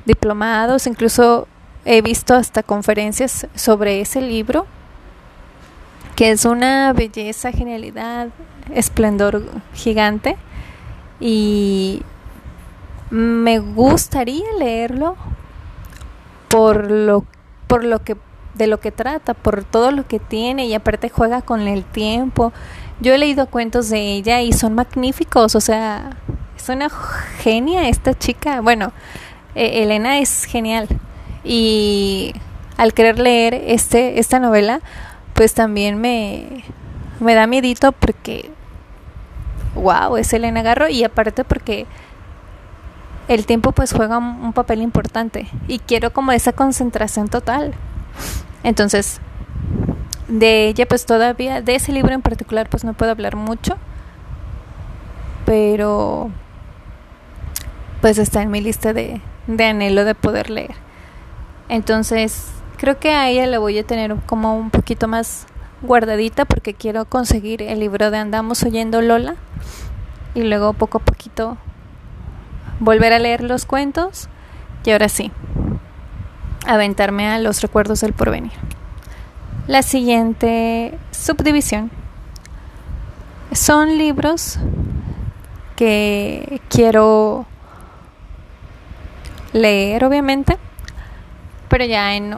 diplomados, 0.06 0.88
incluso 0.88 1.48
he 1.86 2.02
visto 2.02 2.36
hasta 2.36 2.64
conferencias 2.64 3.48
sobre 3.56 4.02
ese 4.02 4.22
libro, 4.22 4.66
que 6.16 6.32
es 6.32 6.46
una 6.46 6.94
belleza, 6.94 7.52
genialidad, 7.52 8.30
esplendor 8.74 9.44
gigante 9.74 10.38
y 11.20 12.02
me 13.10 13.60
gustaría 13.60 14.46
leerlo 14.58 15.16
por 16.48 16.92
lo 16.92 17.26
por 17.68 17.84
lo 17.84 18.04
que 18.04 18.18
de 18.56 18.68
lo 18.68 18.80
que 18.80 18.92
trata, 18.92 19.34
por 19.34 19.64
todo 19.64 19.92
lo 19.92 20.08
que 20.08 20.20
tiene 20.20 20.66
y 20.66 20.74
aparte 20.74 21.10
juega 21.10 21.42
con 21.42 21.62
el 21.62 21.86
tiempo. 21.86 22.52
Yo 23.00 23.14
he 23.14 23.18
leído 23.18 23.48
cuentos 23.48 23.90
de 23.90 24.16
ella 24.16 24.42
y 24.42 24.52
son 24.52 24.76
magníficos, 24.76 25.56
o 25.56 25.62
sea, 25.62 26.18
es 26.60 26.70
una 26.70 26.90
genia 26.90 27.88
esta 27.88 28.14
chica. 28.14 28.62
Bueno, 28.62 28.92
e, 29.56 29.84
Elena 29.84 30.20
es 30.20 30.44
genial. 30.44 30.88
Y 31.44 32.34
al 32.78 32.94
querer 32.94 33.18
leer 33.18 33.54
este, 33.54 34.20
esta 34.20 34.40
novela, 34.40 34.82
pues 35.34 35.54
también 35.54 36.00
me, 36.00 36.64
me 37.20 37.34
da 37.34 37.48
miedito 37.48 37.94
porque, 37.94 38.52
wow, 39.76 40.18
es 40.18 40.34
Elena 40.34 40.62
Garro 40.62 40.90
y 40.90 41.04
aparte 41.04 41.46
porque 41.46 41.88
el 43.30 43.46
tiempo 43.46 43.72
pues 43.72 43.94
juega 43.94 44.18
un 44.18 44.54
papel 44.54 44.82
importante 44.82 45.48
y 45.68 45.80
quiero 45.80 46.12
como 46.12 46.34
esa 46.34 46.52
concentración 46.52 47.30
total. 47.30 47.74
Entonces, 48.64 49.22
de 50.28 50.68
ella 50.68 50.86
pues 50.88 51.06
todavía, 51.06 51.62
de 51.62 51.76
ese 51.76 51.94
libro 51.94 52.14
en 52.14 52.22
particular 52.22 52.68
pues 52.70 52.84
no 52.84 52.94
puedo 52.94 53.12
hablar 53.12 53.36
mucho, 53.36 53.78
pero 55.46 56.32
pues 58.02 58.18
está 58.18 58.42
en 58.42 58.52
mi 58.52 58.62
lista 58.62 58.94
de, 58.94 59.22
de 59.48 59.66
anhelo 59.66 60.06
de 60.06 60.16
poder 60.16 60.50
leer. 60.50 60.76
Entonces 61.68 62.48
creo 62.78 63.00
que 63.00 63.12
a 63.12 63.30
ella 63.30 63.46
la 63.48 63.60
voy 63.60 63.78
a 63.78 63.84
tener 63.84 64.16
como 64.26 64.56
un 64.56 64.70
poquito 64.70 65.08
más 65.08 65.46
guardadita 65.82 66.46
porque 66.46 66.74
quiero 66.74 67.06
conseguir 67.06 67.62
el 67.62 67.80
libro 67.80 68.12
de 68.12 68.18
Andamos 68.18 68.64
oyendo 68.64 69.02
Lola 69.02 69.36
y 70.34 70.44
luego 70.44 70.74
poco 70.74 71.00
a 71.00 71.02
poquito 71.02 71.58
volver 72.80 73.14
a 73.14 73.20
leer 73.20 73.44
los 73.44 73.66
cuentos 73.66 74.30
y 74.86 74.92
ahora 74.92 75.10
sí, 75.10 75.32
aventarme 76.66 77.28
a 77.28 77.38
los 77.38 77.62
recuerdos 77.62 78.02
del 78.02 78.14
porvenir. 78.14 78.52
La 79.68 79.84
siguiente 79.84 80.98
subdivisión 81.12 81.92
son 83.52 84.00
libros 84.00 84.58
que 85.76 86.60
quiero 86.70 87.46
leer, 89.54 90.04
obviamente, 90.04 90.58
pero 91.70 91.86
ya 91.86 92.16
en 92.16 92.38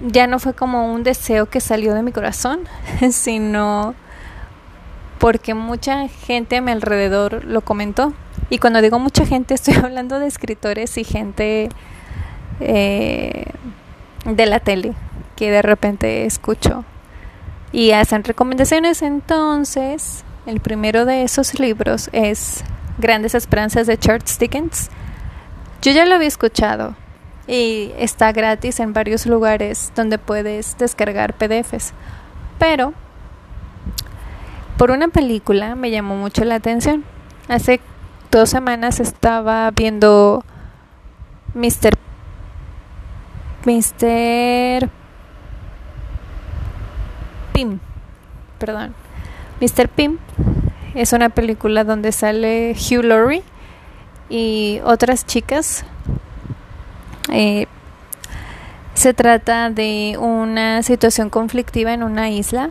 ya 0.00 0.26
no 0.26 0.38
fue 0.38 0.54
como 0.54 0.92
un 0.92 1.02
deseo 1.02 1.46
que 1.46 1.60
salió 1.60 1.94
de 1.94 2.02
mi 2.02 2.12
corazón, 2.12 2.60
sino 3.10 3.94
porque 5.18 5.54
mucha 5.54 6.08
gente 6.08 6.56
a 6.56 6.60
mi 6.60 6.70
alrededor 6.70 7.44
lo 7.44 7.62
comentó. 7.62 8.12
Y 8.50 8.58
cuando 8.58 8.80
digo 8.80 8.98
mucha 8.98 9.26
gente, 9.26 9.54
estoy 9.54 9.74
hablando 9.74 10.18
de 10.18 10.26
escritores 10.26 10.96
y 10.98 11.04
gente 11.04 11.68
eh, 12.60 13.46
de 14.24 14.46
la 14.46 14.60
tele 14.60 14.94
que 15.36 15.50
de 15.50 15.62
repente 15.62 16.26
escucho 16.26 16.84
y 17.72 17.92
hacen 17.92 18.24
recomendaciones. 18.24 19.02
Entonces, 19.02 20.24
el 20.46 20.60
primero 20.60 21.04
de 21.04 21.22
esos 21.22 21.58
libros 21.58 22.08
es 22.12 22.64
Grandes 22.98 23.34
Esperanzas 23.34 23.86
de 23.86 23.98
Charles 23.98 24.38
Dickens. 24.38 24.90
Yo 25.80 25.92
ya 25.92 26.04
lo 26.06 26.16
había 26.16 26.28
escuchado 26.28 26.96
y 27.46 27.92
está 27.98 28.32
gratis 28.32 28.80
en 28.80 28.92
varios 28.92 29.26
lugares 29.26 29.92
donde 29.94 30.18
puedes 30.18 30.76
descargar 30.78 31.34
PDFs. 31.34 31.92
Pero 32.58 32.92
por 34.76 34.90
una 34.90 35.08
película 35.08 35.74
me 35.74 35.90
llamó 35.90 36.16
mucho 36.16 36.44
la 36.44 36.56
atención. 36.56 37.04
Hace 37.48 37.80
dos 38.30 38.50
semanas 38.50 39.00
estaba 39.00 39.70
viendo 39.70 40.44
Mr. 41.54 41.96
Mr. 43.64 44.90
Pim. 47.52 47.78
Perdón. 48.58 48.94
Mr. 49.60 49.88
Pim 49.88 50.18
es 50.94 51.12
una 51.12 51.28
película 51.28 51.84
donde 51.84 52.12
sale 52.12 52.74
Hugh 52.74 53.04
Laurie 53.04 53.42
y 54.28 54.80
otras 54.84 55.26
chicas 55.26 55.84
eh, 57.32 57.66
se 58.94 59.14
trata 59.14 59.70
de 59.70 60.16
una 60.18 60.82
situación 60.82 61.30
conflictiva 61.30 61.92
en 61.92 62.02
una 62.02 62.30
isla 62.30 62.70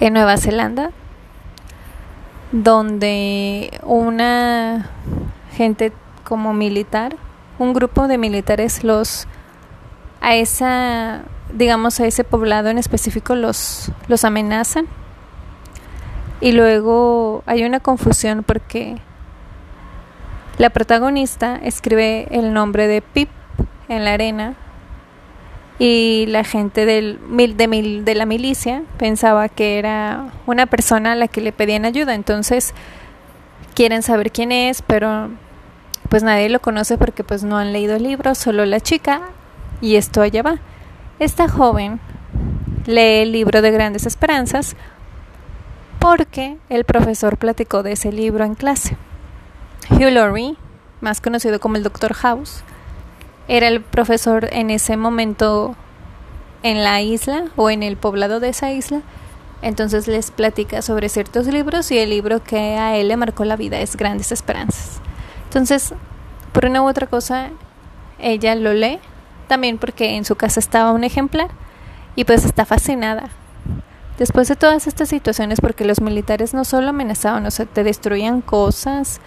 en 0.00 0.12
Nueva 0.12 0.36
Zelanda 0.36 0.90
donde 2.52 3.78
una 3.82 4.90
gente 5.52 5.92
como 6.24 6.52
militar, 6.52 7.16
un 7.58 7.72
grupo 7.72 8.08
de 8.08 8.18
militares 8.18 8.84
los 8.84 9.26
a 10.20 10.34
esa 10.34 11.22
digamos 11.52 12.00
a 12.00 12.06
ese 12.06 12.24
poblado 12.24 12.68
en 12.68 12.78
específico 12.78 13.34
los 13.34 13.90
los 14.08 14.24
amenazan. 14.24 14.86
Y 16.40 16.52
luego 16.52 17.42
hay 17.46 17.64
una 17.64 17.80
confusión 17.80 18.44
porque 18.44 18.96
la 20.58 20.70
protagonista 20.70 21.58
escribe 21.62 22.26
el 22.30 22.52
nombre 22.52 22.88
de 22.88 23.00
Pip 23.00 23.28
en 23.88 24.04
la 24.04 24.14
arena 24.14 24.54
y 25.78 26.26
la 26.28 26.42
gente 26.42 26.84
del, 26.84 27.20
de, 27.56 28.02
de 28.04 28.14
la 28.16 28.26
milicia 28.26 28.82
pensaba 28.98 29.48
que 29.48 29.78
era 29.78 30.32
una 30.46 30.66
persona 30.66 31.12
a 31.12 31.14
la 31.14 31.28
que 31.28 31.40
le 31.40 31.52
pedían 31.52 31.84
ayuda. 31.84 32.14
Entonces 32.14 32.74
quieren 33.74 34.02
saber 34.02 34.32
quién 34.32 34.50
es, 34.50 34.82
pero 34.82 35.30
pues 36.08 36.24
nadie 36.24 36.48
lo 36.48 36.60
conoce 36.60 36.98
porque 36.98 37.22
pues 37.22 37.44
no 37.44 37.56
han 37.56 37.72
leído 37.72 37.94
el 37.94 38.02
libro, 38.02 38.34
solo 38.34 38.66
la 38.66 38.80
chica 38.80 39.20
y 39.80 39.94
esto 39.94 40.22
allá 40.22 40.42
va. 40.42 40.58
Esta 41.20 41.48
joven 41.48 42.00
lee 42.86 43.22
el 43.22 43.32
libro 43.32 43.62
de 43.62 43.70
Grandes 43.70 44.06
Esperanzas 44.06 44.74
porque 46.00 46.56
el 46.68 46.84
profesor 46.84 47.36
platicó 47.36 47.84
de 47.84 47.92
ese 47.92 48.10
libro 48.10 48.44
en 48.44 48.56
clase. 48.56 48.96
Hugh 49.90 50.10
Laurie, 50.10 50.56
más 51.00 51.20
conocido 51.20 51.60
como 51.60 51.76
el 51.76 51.82
Dr. 51.82 52.12
House, 52.14 52.62
era 53.48 53.68
el 53.68 53.80
profesor 53.80 54.48
en 54.52 54.70
ese 54.70 54.96
momento 54.96 55.74
en 56.62 56.84
la 56.84 57.00
isla 57.00 57.44
o 57.56 57.70
en 57.70 57.82
el 57.82 57.96
poblado 57.96 58.40
de 58.40 58.50
esa 58.50 58.70
isla. 58.72 59.00
Entonces 59.62 60.06
les 60.06 60.30
platica 60.30 60.82
sobre 60.82 61.08
ciertos 61.08 61.46
libros 61.46 61.90
y 61.90 61.98
el 61.98 62.10
libro 62.10 62.42
que 62.44 62.76
a 62.76 62.96
él 62.96 63.08
le 63.08 63.16
marcó 63.16 63.44
la 63.44 63.56
vida 63.56 63.80
es 63.80 63.96
Grandes 63.96 64.30
Esperanzas. 64.30 65.00
Entonces, 65.44 65.94
por 66.52 66.66
una 66.66 66.82
u 66.82 66.88
otra 66.88 67.06
cosa, 67.06 67.48
ella 68.18 68.54
lo 68.54 68.74
lee, 68.74 69.00
también 69.48 69.78
porque 69.78 70.16
en 70.16 70.24
su 70.24 70.36
casa 70.36 70.60
estaba 70.60 70.92
un 70.92 71.02
ejemplar 71.02 71.48
y 72.14 72.24
pues 72.24 72.44
está 72.44 72.66
fascinada. 72.66 73.30
Después 74.18 74.48
de 74.48 74.56
todas 74.56 74.86
estas 74.86 75.08
situaciones, 75.08 75.60
porque 75.60 75.84
los 75.84 76.00
militares 76.00 76.52
no 76.52 76.64
solo 76.64 76.88
amenazaban, 76.88 77.46
o 77.46 77.50
sea, 77.50 77.66
te 77.66 77.84
destruían 77.84 78.40
cosas, 78.40 79.20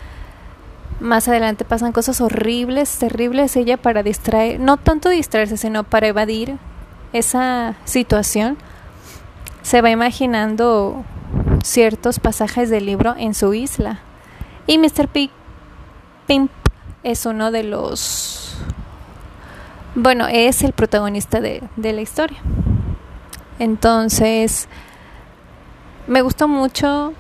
más 1.02 1.28
adelante 1.28 1.66
pasan 1.66 1.92
cosas 1.92 2.22
horribles, 2.22 2.98
terribles, 2.98 3.56
ella 3.56 3.78
para 3.78 4.04
distraer, 4.04 4.60
no 4.60 4.78
tanto 4.78 5.10
distraerse, 5.10 5.58
sino 5.58 5.84
para 5.84 6.08
evadir 6.08 6.58
esa 7.12 7.76
situación, 7.84 8.58
se 9.64 9.82
va 9.82 9.90
imaginando 9.90 11.04
ciertos 11.64 12.20
pasajes 12.20 12.70
del 12.70 12.86
libro 12.86 13.16
en 13.18 13.34
su 13.34 13.54
isla. 13.54 14.00
Y 14.68 14.78
Mr. 14.78 15.08
Pimp 15.08 16.52
es 17.04 17.26
uno 17.26 17.52
de 17.52 17.64
los... 17.64 18.56
Bueno, 19.96 20.28
es 20.28 20.64
el 20.64 20.72
protagonista 20.72 21.42
de, 21.42 21.64
de 21.76 21.94
la 21.94 22.02
historia. 22.02 22.38
Entonces, 23.60 24.70
me 26.08 26.22
gustó 26.22 26.48
mucho 26.48 27.14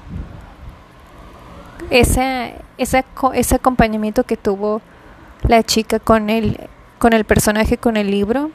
ese, 1.91 2.55
ese, 2.77 3.05
ese 3.33 3.55
acompañamiento 3.55 4.23
que 4.23 4.37
tuvo 4.37 4.81
la 5.43 5.61
chica 5.61 5.99
con 5.99 6.29
el, 6.29 6.57
con 6.97 7.13
el 7.13 7.25
personaje, 7.25 7.77
con 7.77 7.97
el 7.97 8.09
libro. 8.09 8.49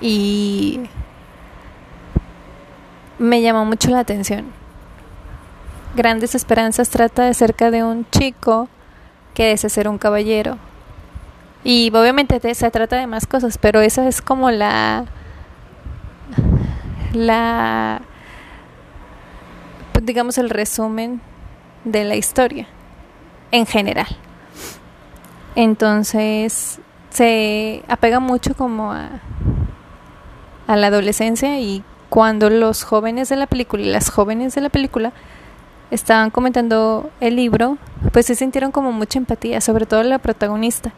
Y 0.00 0.80
me 3.18 3.42
llamó 3.42 3.64
mucho 3.64 3.90
la 3.90 4.00
atención. 4.00 4.46
Grandes 5.94 6.34
Esperanzas 6.34 6.90
trata 6.90 7.28
acerca 7.28 7.70
de 7.70 7.84
un 7.84 8.06
chico 8.10 8.68
que 9.34 9.48
desea 9.48 9.70
ser 9.70 9.88
un 9.88 9.98
caballero. 9.98 10.58
Y 11.62 11.90
obviamente 11.94 12.54
se 12.54 12.70
trata 12.70 12.96
de 12.96 13.06
más 13.06 13.26
cosas, 13.26 13.58
pero 13.58 13.80
esa 13.80 14.06
es 14.08 14.22
como 14.22 14.50
la 14.50 15.04
la 17.12 18.02
digamos 20.02 20.36
el 20.38 20.50
resumen 20.50 21.20
de 21.86 22.04
la 22.04 22.16
historia 22.16 22.66
en 23.52 23.64
general. 23.64 24.08
Entonces 25.54 26.80
se 27.10 27.82
apega 27.88 28.20
mucho 28.20 28.54
como 28.54 28.92
a, 28.92 29.08
a 30.66 30.76
la 30.76 30.88
adolescencia 30.88 31.58
y 31.60 31.82
cuando 32.10 32.50
los 32.50 32.84
jóvenes 32.84 33.28
de 33.28 33.36
la 33.36 33.46
película 33.46 33.82
y 33.82 33.90
las 33.90 34.10
jóvenes 34.10 34.54
de 34.54 34.60
la 34.60 34.68
película 34.68 35.12
estaban 35.90 36.30
comentando 36.30 37.10
el 37.20 37.36
libro, 37.36 37.78
pues 38.12 38.26
se 38.26 38.34
sintieron 38.34 38.72
como 38.72 38.92
mucha 38.92 39.18
empatía, 39.18 39.60
sobre 39.60 39.86
todo 39.86 40.02
la 40.02 40.18
protagonista. 40.18 40.92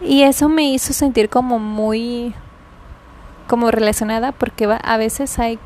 Y 0.00 0.22
eso 0.22 0.48
me 0.48 0.64
hizo 0.64 0.92
sentir 0.92 1.28
como 1.28 1.58
muy 1.58 2.34
como 3.46 3.70
relacionada 3.70 4.32
porque 4.32 4.66
a 4.82 4.96
veces 4.96 5.38
hay 5.38 5.58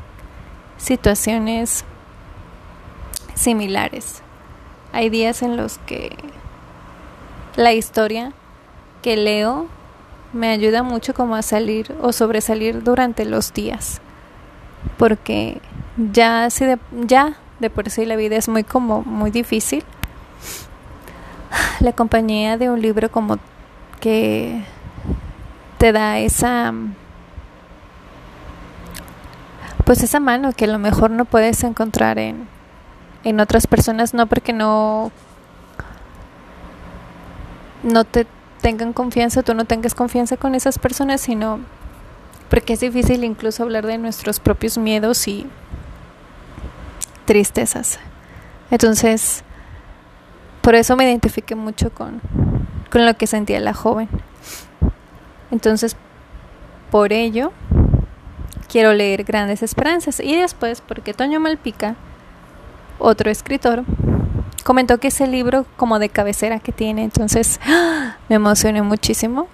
situaciones 0.77 1.85
similares. 3.37 4.21
Hay 4.91 5.09
días 5.09 5.41
en 5.41 5.57
los 5.57 5.77
que 5.79 6.15
la 7.55 7.73
historia 7.73 8.33
que 9.01 9.15
leo 9.15 9.67
me 10.33 10.49
ayuda 10.49 10.83
mucho 10.83 11.13
como 11.13 11.35
a 11.35 11.41
salir 11.41 11.95
o 12.01 12.11
sobresalir 12.11 12.83
durante 12.83 13.25
los 13.25 13.53
días. 13.53 14.01
Porque 14.97 15.61
ya 15.97 16.49
si 16.49 16.65
de, 16.65 16.79
ya 16.91 17.37
de 17.59 17.69
por 17.69 17.89
sí 17.89 18.05
la 18.05 18.15
vida 18.15 18.35
es 18.35 18.47
muy 18.49 18.63
como 18.63 19.03
muy 19.03 19.31
difícil. 19.31 19.83
La 21.79 21.93
compañía 21.93 22.57
de 22.57 22.69
un 22.69 22.81
libro 22.81 23.11
como 23.11 23.37
que 23.99 24.63
te 25.77 25.91
da 25.91 26.19
esa 26.19 26.73
pues 29.85 30.03
esa 30.03 30.19
mano 30.19 30.51
que 30.51 30.65
a 30.65 30.67
lo 30.67 30.79
mejor 30.79 31.11
no 31.11 31.23
puedes 31.23 31.63
encontrar 31.63 32.19
en, 32.19 32.47
en 33.23 33.39
otras 33.39 33.67
personas, 33.67 34.13
no 34.13 34.27
porque 34.27 34.53
no 34.53 35.11
no 37.83 38.03
te 38.03 38.27
tengan 38.61 38.93
confianza, 38.93 39.43
tú 39.43 39.53
no 39.53 39.65
tengas 39.65 39.95
confianza 39.95 40.37
con 40.37 40.55
esas 40.55 40.79
personas, 40.79 41.21
sino 41.21 41.59
porque 42.49 42.73
es 42.73 42.79
difícil 42.79 43.23
incluso 43.23 43.63
hablar 43.63 43.85
de 43.85 43.97
nuestros 43.97 44.39
propios 44.39 44.77
miedos 44.77 45.27
y 45.27 45.47
tristezas. 47.25 47.99
Entonces, 48.71 49.43
por 50.61 50.75
eso 50.75 50.95
me 50.95 51.05
identifiqué 51.05 51.55
mucho 51.55 51.91
con, 51.91 52.21
con 52.89 53.05
lo 53.05 53.15
que 53.15 53.27
sentía 53.27 53.59
la 53.59 53.73
joven. 53.73 54.09
Entonces, 55.51 55.95
por 56.91 57.13
ello, 57.13 57.51
quiero 58.69 58.93
leer 58.93 59.23
Grandes 59.23 59.63
Esperanzas. 59.63 60.19
Y 60.19 60.35
después, 60.35 60.81
porque 60.81 61.13
Toño 61.13 61.39
Malpica, 61.39 61.95
otro 62.99 63.29
escritor, 63.29 63.83
comentó 64.63 64.99
que 64.99 65.07
es 65.07 65.21
el 65.21 65.31
libro 65.31 65.65
como 65.77 65.99
de 65.99 66.09
cabecera 66.09 66.59
que 66.59 66.71
tiene. 66.71 67.03
Entonces, 67.03 67.59
me 68.29 68.35
emocioné 68.35 68.81
muchísimo. 68.81 69.47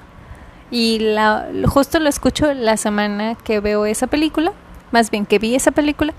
Y 0.72 1.00
la, 1.00 1.48
justo 1.68 2.00
lo 2.00 2.10
escucho 2.10 2.54
la 2.54 2.78
semana 2.78 3.36
que 3.36 3.60
veo 3.60 3.86
esa 3.86 4.08
película, 4.08 4.54
más 4.92 5.12
bien 5.12 5.26
que 5.26 5.38
vi 5.38 5.54
esa 5.54 5.72
película. 5.72 6.14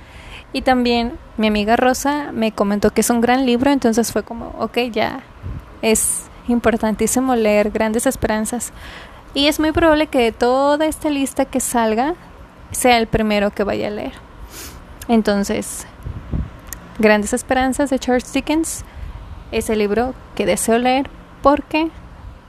Y 0.52 0.62
también 0.62 1.18
mi 1.36 1.48
amiga 1.48 1.74
Rosa 1.74 2.30
me 2.32 2.52
comentó 2.52 2.90
que 2.90 3.00
es 3.00 3.10
un 3.10 3.20
gran 3.20 3.46
libro, 3.46 3.72
entonces 3.72 4.12
fue 4.12 4.22
como, 4.22 4.54
ok, 4.60 4.78
ya 4.92 5.20
es 5.82 6.26
importantísimo 6.46 7.34
leer 7.34 7.72
Grandes 7.72 8.06
Esperanzas. 8.06 8.72
Y 9.34 9.48
es 9.48 9.58
muy 9.58 9.72
probable 9.72 10.06
que 10.06 10.18
de 10.18 10.30
toda 10.30 10.86
esta 10.86 11.10
lista 11.10 11.44
que 11.44 11.58
salga 11.58 12.14
sea 12.70 12.98
el 12.98 13.08
primero 13.08 13.50
que 13.50 13.64
vaya 13.64 13.88
a 13.88 13.90
leer. 13.90 14.12
Entonces, 15.08 15.88
Grandes 16.98 17.32
Esperanzas 17.32 17.90
de 17.90 17.98
Charles 17.98 18.32
Dickens 18.32 18.84
es 19.50 19.68
el 19.68 19.80
libro 19.80 20.14
que 20.36 20.46
deseo 20.46 20.78
leer 20.78 21.10
porque 21.42 21.90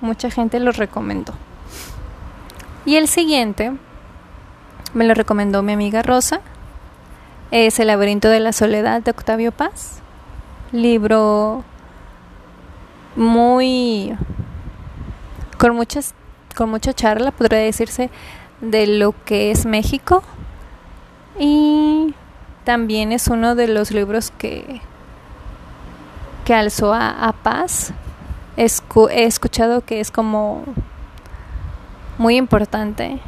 mucha 0.01 0.29
gente 0.29 0.59
lo 0.59 0.71
recomendó. 0.71 1.33
Y 2.85 2.95
el 2.97 3.07
siguiente 3.07 3.73
me 4.93 5.05
lo 5.05 5.13
recomendó 5.13 5.63
mi 5.63 5.73
amiga 5.73 6.03
Rosa. 6.03 6.41
Es 7.51 7.79
El 7.79 7.87
laberinto 7.87 8.29
de 8.29 8.39
la 8.39 8.53
soledad 8.53 9.01
de 9.01 9.11
Octavio 9.11 9.51
Paz. 9.51 10.01
Libro 10.71 11.63
muy 13.15 14.15
con 15.57 15.75
muchas 15.75 16.13
con 16.55 16.69
mucha 16.69 16.93
charla, 16.93 17.31
podría 17.31 17.59
decirse, 17.59 18.09
de 18.61 18.87
lo 18.87 19.13
que 19.25 19.51
es 19.51 19.65
México. 19.65 20.23
Y 21.37 22.13
también 22.65 23.13
es 23.13 23.29
uno 23.29 23.55
de 23.55 23.69
los 23.69 23.91
libros 23.91 24.31
que 24.37 24.81
que 26.45 26.53
alzó 26.53 26.93
a, 26.93 27.33
Paz. 27.43 27.91
he 28.55 29.23
escuchado 29.25 29.81
que 29.81 29.99
es 29.99 30.11
como 30.11 30.63
muy 32.17 32.37
importante 32.37 33.19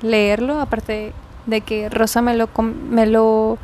leerlo, 0.00 0.60
aparte 0.60 1.12
de 1.46 1.60
que 1.60 1.90
Rosa 1.90 2.22
me 2.22 2.34
lo, 2.36 2.48
me 2.88 3.06
lo 3.06 3.58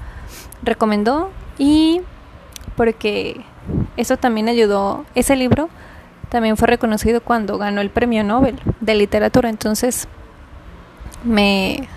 recomendó 0.62 1.30
y 1.56 2.00
porque 2.76 3.42
eso 3.96 4.16
también 4.16 4.48
ayudó, 4.48 5.06
ese 5.14 5.36
libro 5.36 5.68
también 6.28 6.56
fue 6.56 6.66
reconocido 6.66 7.20
cuando 7.20 7.58
ganó 7.58 7.80
el 7.80 7.90
premio 7.90 8.24
Nobel 8.24 8.60
de 8.80 8.94
literatura, 8.96 9.48
entonces 9.48 10.08
me, 11.22 11.88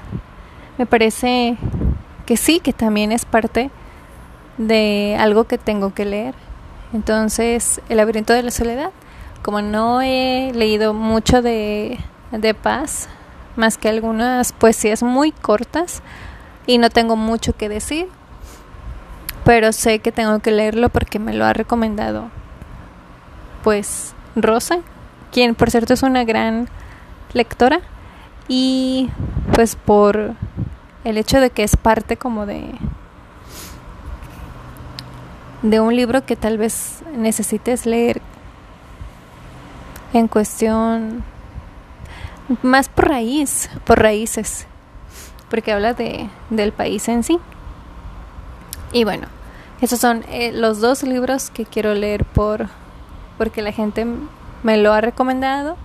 me 0.78 0.86
parece 0.86 1.58
que 2.28 2.38
sí, 2.38 2.60
que 2.60 2.74
también 2.74 3.12
es 3.12 3.26
parte 3.26 3.72
de 4.60 5.18
algo 5.20 5.46
que 5.46 5.58
tengo 5.58 5.96
que 5.96 6.06
leer. 6.06 6.36
Entonces, 6.94 7.82
El 7.90 7.98
laberinto 7.98 8.34
de 8.34 8.44
la 8.44 8.52
soledad, 8.52 8.92
como 9.42 9.64
no 9.64 10.02
he 10.02 10.52
leído 10.54 10.94
mucho 10.94 11.42
de 11.42 11.98
de 12.32 12.54
paz, 12.54 13.08
más 13.56 13.78
que 13.78 13.90
algunas 13.90 14.52
poesías 14.52 15.02
muy 15.02 15.32
cortas 15.32 16.02
y 16.66 16.78
no 16.78 16.90
tengo 16.90 17.16
mucho 17.16 17.54
que 17.54 17.70
decir, 17.70 18.08
pero 19.44 19.72
sé 19.72 20.00
que 20.00 20.12
tengo 20.12 20.40
que 20.40 20.52
leerlo 20.52 20.90
porque 20.90 21.20
me 21.20 21.34
lo 21.34 21.46
ha 21.46 21.54
recomendado 21.54 22.30
pues 23.64 24.14
Rosa, 24.36 24.80
quien 25.32 25.56
por 25.56 25.72
cierto 25.72 25.94
es 25.94 26.04
una 26.04 26.24
gran 26.24 26.68
lectora 27.34 27.80
y 28.48 29.10
pues 29.54 29.76
por 29.76 30.36
el 31.08 31.18
hecho 31.18 31.40
de 31.40 31.52
que 31.52 31.64
es 31.64 31.78
parte 31.78 32.18
como 32.18 32.46
de 32.46 32.70
de 35.62 35.80
un 35.80 35.96
libro 35.96 36.26
que 36.26 36.36
tal 36.36 36.58
vez 36.58 37.02
necesites 37.16 37.86
leer 37.86 38.22
en 40.12 40.28
cuestión 40.28 41.24
más 42.62 42.90
por 42.90 43.08
raíz, 43.08 43.70
por 43.86 44.00
raíces, 44.00 44.68
porque 45.50 45.72
habla 45.72 45.94
de, 45.94 46.30
del 46.50 46.74
país 46.74 47.08
en 47.08 47.24
sí. 47.24 47.40
Y 48.92 49.06
bueno, 49.06 49.28
esos 49.80 50.00
son 50.00 50.26
eh, 50.28 50.52
los 50.52 50.82
dos 50.82 51.04
libros 51.04 51.50
que 51.52 51.66
quiero 51.66 51.94
leer 51.94 52.26
por 52.26 52.68
porque 53.38 53.62
la 53.62 53.72
gente 53.72 54.06
me 54.62 54.76
lo 54.76 54.92
ha 54.92 55.00
recomendado, 55.00 55.78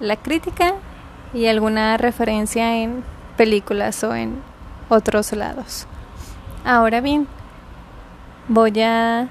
la 0.00 0.16
crítica 0.16 0.74
y 1.32 1.46
alguna 1.46 1.96
referencia 1.98 2.78
en 2.78 3.04
películas 3.36 4.02
o 4.02 4.12
en 4.14 4.55
otros 4.88 5.32
lados. 5.32 5.86
Ahora 6.64 7.00
bien, 7.00 7.26
voy 8.48 8.80
a 8.80 9.28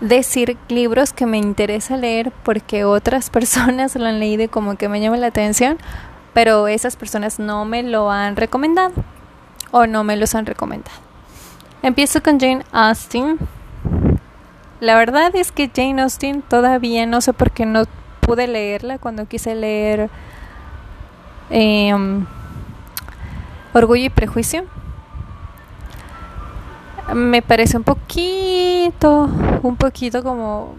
decir 0.00 0.56
libros 0.68 1.12
que 1.12 1.26
me 1.26 1.38
interesa 1.38 1.96
leer 1.96 2.32
porque 2.42 2.84
otras 2.84 3.30
personas 3.38 3.96
lo 3.96 4.06
han 4.06 4.20
leído 4.20 4.44
y 4.44 4.48
como 4.48 4.76
que 4.76 4.88
me 4.88 5.00
llama 5.00 5.16
la 5.16 5.28
atención, 5.28 5.78
pero 6.32 6.68
esas 6.68 6.96
personas 6.96 7.38
no 7.38 7.64
me 7.64 7.82
lo 7.82 8.10
han 8.10 8.36
recomendado 8.36 8.92
o 9.70 9.86
no 9.86 10.04
me 10.04 10.16
los 10.16 10.34
han 10.34 10.46
recomendado. 10.46 10.96
Empiezo 11.82 12.22
con 12.22 12.40
Jane 12.40 12.64
Austen. 12.72 13.38
La 14.80 14.96
verdad 14.96 15.34
es 15.34 15.52
que 15.52 15.70
Jane 15.74 16.02
Austen 16.02 16.42
todavía 16.42 17.06
no 17.06 17.20
sé 17.20 17.32
por 17.32 17.50
qué 17.50 17.66
no 17.66 17.84
pude 18.20 18.46
leerla 18.46 18.98
cuando 18.98 19.26
quise 19.26 19.54
leer 19.54 20.08
em, 21.50 22.26
Orgullo 23.74 24.04
y 24.04 24.10
Prejuicio 24.10 24.64
me 27.12 27.42
parece 27.42 27.76
un 27.76 27.84
poquito, 27.84 29.28
un 29.62 29.76
poquito 29.76 30.22
como 30.22 30.74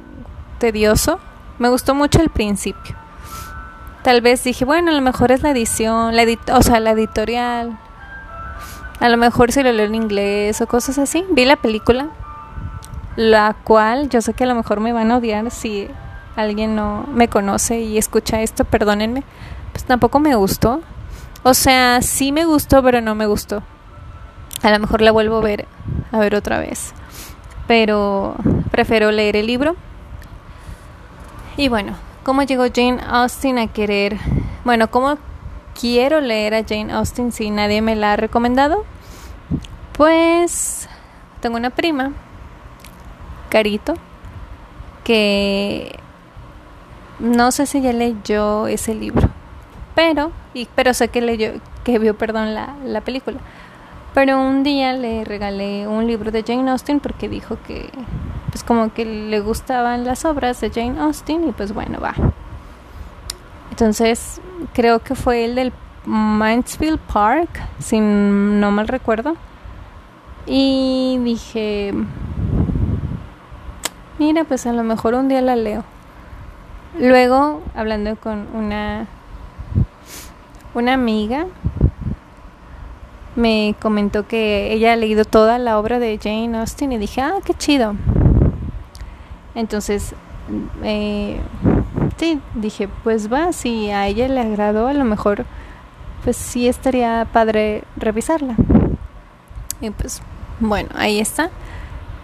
tedioso. 0.58 1.20
Me 1.60 1.70
gustó 1.70 1.94
mucho 1.96 2.22
el 2.22 2.30
principio. 2.30 2.96
Tal 4.04 4.22
vez 4.22 4.44
dije, 4.44 4.66
bueno, 4.66 4.92
a 4.92 4.94
lo 4.94 5.02
mejor 5.02 5.32
es 5.32 5.42
la 5.42 5.52
edición, 5.52 6.16
la 6.16 6.26
o 6.54 6.62
sea, 6.62 6.80
la 6.80 6.92
editorial. 6.92 7.78
A 9.00 9.10
lo 9.10 9.18
mejor 9.18 9.52
si 9.52 9.64
lo 9.64 9.72
leo 9.72 9.86
en 9.86 9.96
inglés 9.96 10.62
o 10.62 10.68
cosas 10.68 10.98
así. 10.98 11.26
Vi 11.32 11.46
la 11.46 11.56
película, 11.56 12.08
la 13.16 13.56
cual 13.64 14.10
yo 14.10 14.22
sé 14.22 14.34
que 14.34 14.44
a 14.44 14.48
lo 14.48 14.56
mejor 14.56 14.80
me 14.80 14.94
van 14.94 15.12
a 15.12 15.18
odiar 15.18 15.50
si 15.52 15.88
alguien 16.36 16.76
no 16.76 17.06
me 17.12 17.30
conoce 17.30 17.80
y 17.80 17.98
escucha 17.98 18.42
esto, 18.42 18.66
perdónenme. 18.66 19.24
Pues 19.72 19.86
tampoco 19.86 20.20
me 20.20 20.36
gustó. 20.36 20.82
O 21.48 21.54
sea, 21.54 22.02
sí 22.02 22.32
me 22.32 22.44
gustó, 22.44 22.82
pero 22.82 23.02
no 23.02 23.14
me 23.14 23.28
gustó. 23.28 23.62
A 24.64 24.72
lo 24.72 24.80
mejor 24.80 25.02
la 25.02 25.12
vuelvo 25.12 25.38
a 25.38 25.42
ver, 25.42 25.68
a 26.12 26.18
ver 26.18 26.34
otra 26.34 26.58
vez. 26.58 26.96
Pero 27.68 28.36
prefiero 28.72 29.12
leer 29.12 29.36
el 29.36 29.46
libro. 29.46 29.76
Y 31.56 31.68
bueno, 31.68 31.94
¿cómo 32.24 32.42
llegó 32.42 32.64
Jane 32.74 33.00
Austen 33.08 33.60
a 33.60 33.68
querer? 33.68 34.18
Bueno, 34.64 34.90
¿cómo 34.90 35.20
quiero 35.80 36.20
leer 36.20 36.56
a 36.56 36.64
Jane 36.68 36.92
Austen 36.92 37.32
si 37.32 37.52
nadie 37.52 37.84
me 37.84 37.96
la 37.96 38.14
ha 38.14 38.18
recomendado? 38.18 38.84
Pues 39.96 40.90
tengo 41.42 41.58
una 41.58 41.70
prima, 41.70 42.12
Carito, 43.50 43.94
que 45.04 46.00
no 47.20 47.52
sé 47.52 47.68
si 47.68 47.82
ya 47.82 47.94
leyó 47.94 48.66
ese 48.66 48.96
libro, 48.96 49.30
pero, 49.96 50.32
y, 50.54 50.68
pero 50.76 50.94
sé 50.94 51.08
que 51.08 51.22
leyó, 51.22 51.54
que 51.84 51.98
vio, 52.00 52.18
perdón, 52.18 52.54
la, 52.54 52.76
la 52.86 53.02
película. 53.02 53.38
Pero 54.14 54.40
un 54.40 54.64
día 54.64 54.94
le 54.94 55.26
regalé 55.26 55.88
un 55.88 56.08
libro 56.08 56.32
de 56.32 56.44
Jane 56.44 56.70
Austen 56.72 57.00
porque 57.00 57.28
dijo 57.28 57.58
que 57.68 57.90
pues 58.50 58.64
como 58.64 58.94
que 58.94 59.04
le 59.04 59.42
gustaban 59.42 60.06
las 60.06 60.24
obras 60.24 60.62
de 60.62 60.70
Jane 60.70 60.98
Austen 61.02 61.50
y 61.50 61.52
pues 61.52 61.74
bueno, 61.74 62.00
va. 62.00 62.14
Entonces, 63.70 64.40
creo 64.74 65.00
que 65.00 65.16
fue 65.16 65.44
el 65.44 65.56
del 65.56 65.74
Mansfield 66.06 67.00
Park, 67.00 67.50
si 67.80 68.00
no 68.00 68.72
mal 68.72 68.88
recuerdo. 68.88 69.36
Y 70.46 71.20
dije, 71.26 71.94
mira, 74.20 74.46
pues 74.46 74.66
a 74.66 74.72
lo 74.72 74.84
mejor 74.84 75.16
un 75.16 75.28
día 75.28 75.42
la 75.42 75.58
leo. 75.58 75.84
Luego, 76.98 77.62
hablando 77.76 78.16
con 78.16 78.48
una 78.54 79.08
una 80.76 80.94
amiga 80.94 81.48
me 83.36 83.76
comentó 83.82 84.28
que 84.28 84.72
ella 84.72 84.94
ha 84.94 84.96
leído 84.96 85.26
toda 85.26 85.58
la 85.58 85.80
obra 85.80 86.00
de 86.00 86.20
Jane 86.22 86.58
Austen 86.58 86.92
y 86.92 86.98
dije, 86.98 87.22
ah, 87.22 87.36
qué 87.44 87.54
chido. 87.54 87.96
Entonces, 89.56 90.14
eh, 90.84 91.40
sí, 92.18 92.40
dije, 92.56 92.88
pues 93.04 93.32
va, 93.32 93.52
si 93.54 93.90
a 93.90 94.08
ella 94.08 94.28
le 94.28 94.42
agradó, 94.42 94.88
a 94.88 94.94
lo 94.94 95.04
mejor, 95.06 95.46
pues 96.24 96.38
sí 96.38 96.68
estaría 96.68 97.28
padre 97.32 97.84
revisarla. 97.98 98.56
Y 99.82 99.90
pues, 99.90 100.22
bueno, 100.60 100.90
ahí 100.96 101.20
está 101.20 101.50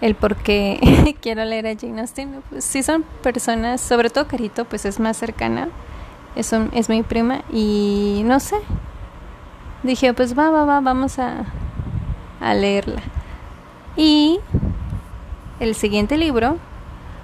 el 0.02 0.16
por 0.16 0.36
qué 0.36 1.16
quiero 1.22 1.44
leer 1.46 1.68
a 1.68 1.76
Jane 1.80 2.02
Austen. 2.02 2.42
Pues 2.50 2.64
sí 2.64 2.84
son 2.84 3.04
personas, 3.22 3.82
sobre 3.82 4.10
todo 4.10 4.28
Carito, 4.28 4.66
pues 4.66 4.86
es 4.86 5.00
más 5.00 5.18
cercana, 5.18 5.70
es, 6.36 6.54
es 6.54 6.90
mi 6.90 7.04
prima 7.04 7.42
y 7.52 8.22
no 8.26 8.40
sé, 8.40 8.56
dije, 9.84 10.14
pues 10.14 10.38
va, 10.38 10.50
va, 10.50 10.66
va, 10.66 10.80
vamos 10.82 11.20
a, 11.20 11.46
a 12.40 12.54
leerla. 12.54 13.02
Y 13.96 14.40
el 15.60 15.76
siguiente 15.76 16.18
libro, 16.18 16.58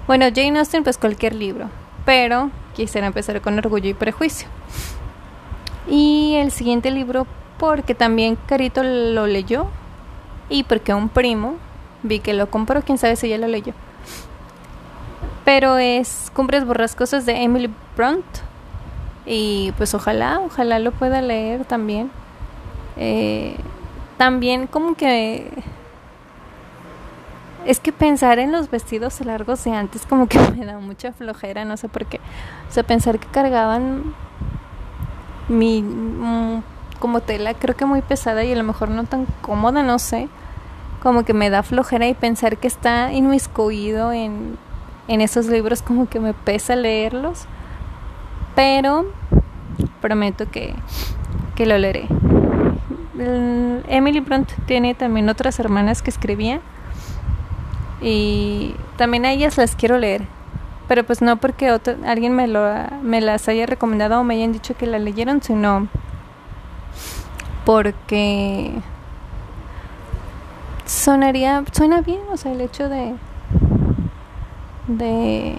bueno, 0.06 0.26
Jane 0.34 0.58
Austen, 0.58 0.84
pues 0.84 0.98
cualquier 0.98 1.34
libro, 1.34 1.68
pero 2.04 2.50
quisiera 2.74 3.06
empezar 3.06 3.40
con 3.40 3.58
Orgullo 3.58 3.90
y 3.90 3.94
Prejuicio. 3.94 4.48
Y 5.88 6.34
el 6.36 6.52
siguiente 6.52 6.90
libro, 6.90 7.26
porque 7.58 7.94
también 7.94 8.38
Carito 8.46 8.82
lo 8.82 9.26
leyó 9.26 9.66
y 10.48 10.62
porque 10.64 10.94
un 10.94 11.08
primo 11.08 11.56
vi 12.02 12.20
que 12.20 12.34
lo 12.34 12.50
compró, 12.50 12.82
quién 12.82 12.98
sabe 12.98 13.16
si 13.16 13.28
ya 13.28 13.38
lo 13.38 13.48
leyó. 13.48 13.72
Pero 15.44 15.78
es 15.78 16.30
Cumbres 16.34 16.66
Borrascosas 16.66 17.26
de 17.26 17.42
Emily 17.42 17.70
Brunt. 17.96 18.24
Y 19.30 19.72
pues 19.76 19.92
ojalá, 19.92 20.40
ojalá 20.40 20.78
lo 20.78 20.90
pueda 20.90 21.20
leer 21.20 21.66
también. 21.66 22.10
Eh, 22.96 23.56
también 24.16 24.66
como 24.66 24.94
que 24.96 25.52
es 27.66 27.78
que 27.78 27.92
pensar 27.92 28.38
en 28.38 28.50
los 28.50 28.70
vestidos 28.70 29.20
largos 29.20 29.62
de 29.64 29.72
antes 29.72 30.06
como 30.06 30.26
que 30.26 30.38
me 30.56 30.64
da 30.64 30.78
mucha 30.78 31.12
flojera, 31.12 31.66
no 31.66 31.76
sé 31.76 31.90
por 31.90 32.06
qué. 32.06 32.20
O 32.70 32.72
sea, 32.72 32.82
pensar 32.84 33.18
que 33.18 33.26
cargaban 33.26 34.14
mi 35.48 35.82
mm, 35.82 36.62
como 36.98 37.20
tela 37.20 37.52
creo 37.52 37.76
que 37.76 37.84
muy 37.84 38.00
pesada 38.00 38.44
y 38.44 38.52
a 38.52 38.56
lo 38.56 38.64
mejor 38.64 38.88
no 38.88 39.04
tan 39.04 39.26
cómoda, 39.42 39.82
no 39.82 39.98
sé. 39.98 40.30
Como 41.02 41.24
que 41.24 41.34
me 41.34 41.50
da 41.50 41.62
flojera 41.62 42.08
y 42.08 42.14
pensar 42.14 42.56
que 42.56 42.66
está 42.66 43.12
inmiscuido 43.12 44.10
en, 44.10 44.56
en 45.06 45.20
esos 45.20 45.46
libros 45.46 45.82
como 45.82 46.08
que 46.08 46.18
me 46.18 46.32
pesa 46.32 46.76
leerlos. 46.76 47.44
Pero 48.56 49.06
prometo 50.00 50.50
que, 50.50 50.74
que 51.54 51.66
lo 51.66 51.78
leeré. 51.78 52.06
Emily 53.88 54.20
Brunt 54.20 54.50
tiene 54.66 54.94
también 54.94 55.28
otras 55.28 55.58
hermanas 55.58 56.02
que 56.02 56.10
escribían 56.10 56.60
y 58.00 58.74
también 58.96 59.24
a 59.24 59.32
ellas 59.32 59.56
las 59.58 59.74
quiero 59.74 59.98
leer 59.98 60.22
pero 60.88 61.04
pues 61.04 61.20
no 61.20 61.36
porque 61.36 61.78
alguien 62.06 62.34
me 62.34 62.48
lo 62.48 62.64
me 63.02 63.20
las 63.20 63.48
haya 63.48 63.66
recomendado 63.66 64.20
o 64.20 64.24
me 64.24 64.34
hayan 64.34 64.52
dicho 64.52 64.74
que 64.76 64.86
la 64.86 64.98
leyeron 64.98 65.42
sino 65.42 65.88
porque 67.64 68.72
sonaría 70.86 71.62
suena 71.72 72.00
bien 72.00 72.20
o 72.30 72.36
sea 72.36 72.52
el 72.52 72.62
hecho 72.62 72.88
de 72.88 73.14
de 74.86 75.56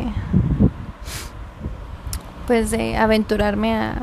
pues 2.47 2.71
de 2.71 2.97
aventurarme 2.97 3.75
a 3.75 3.95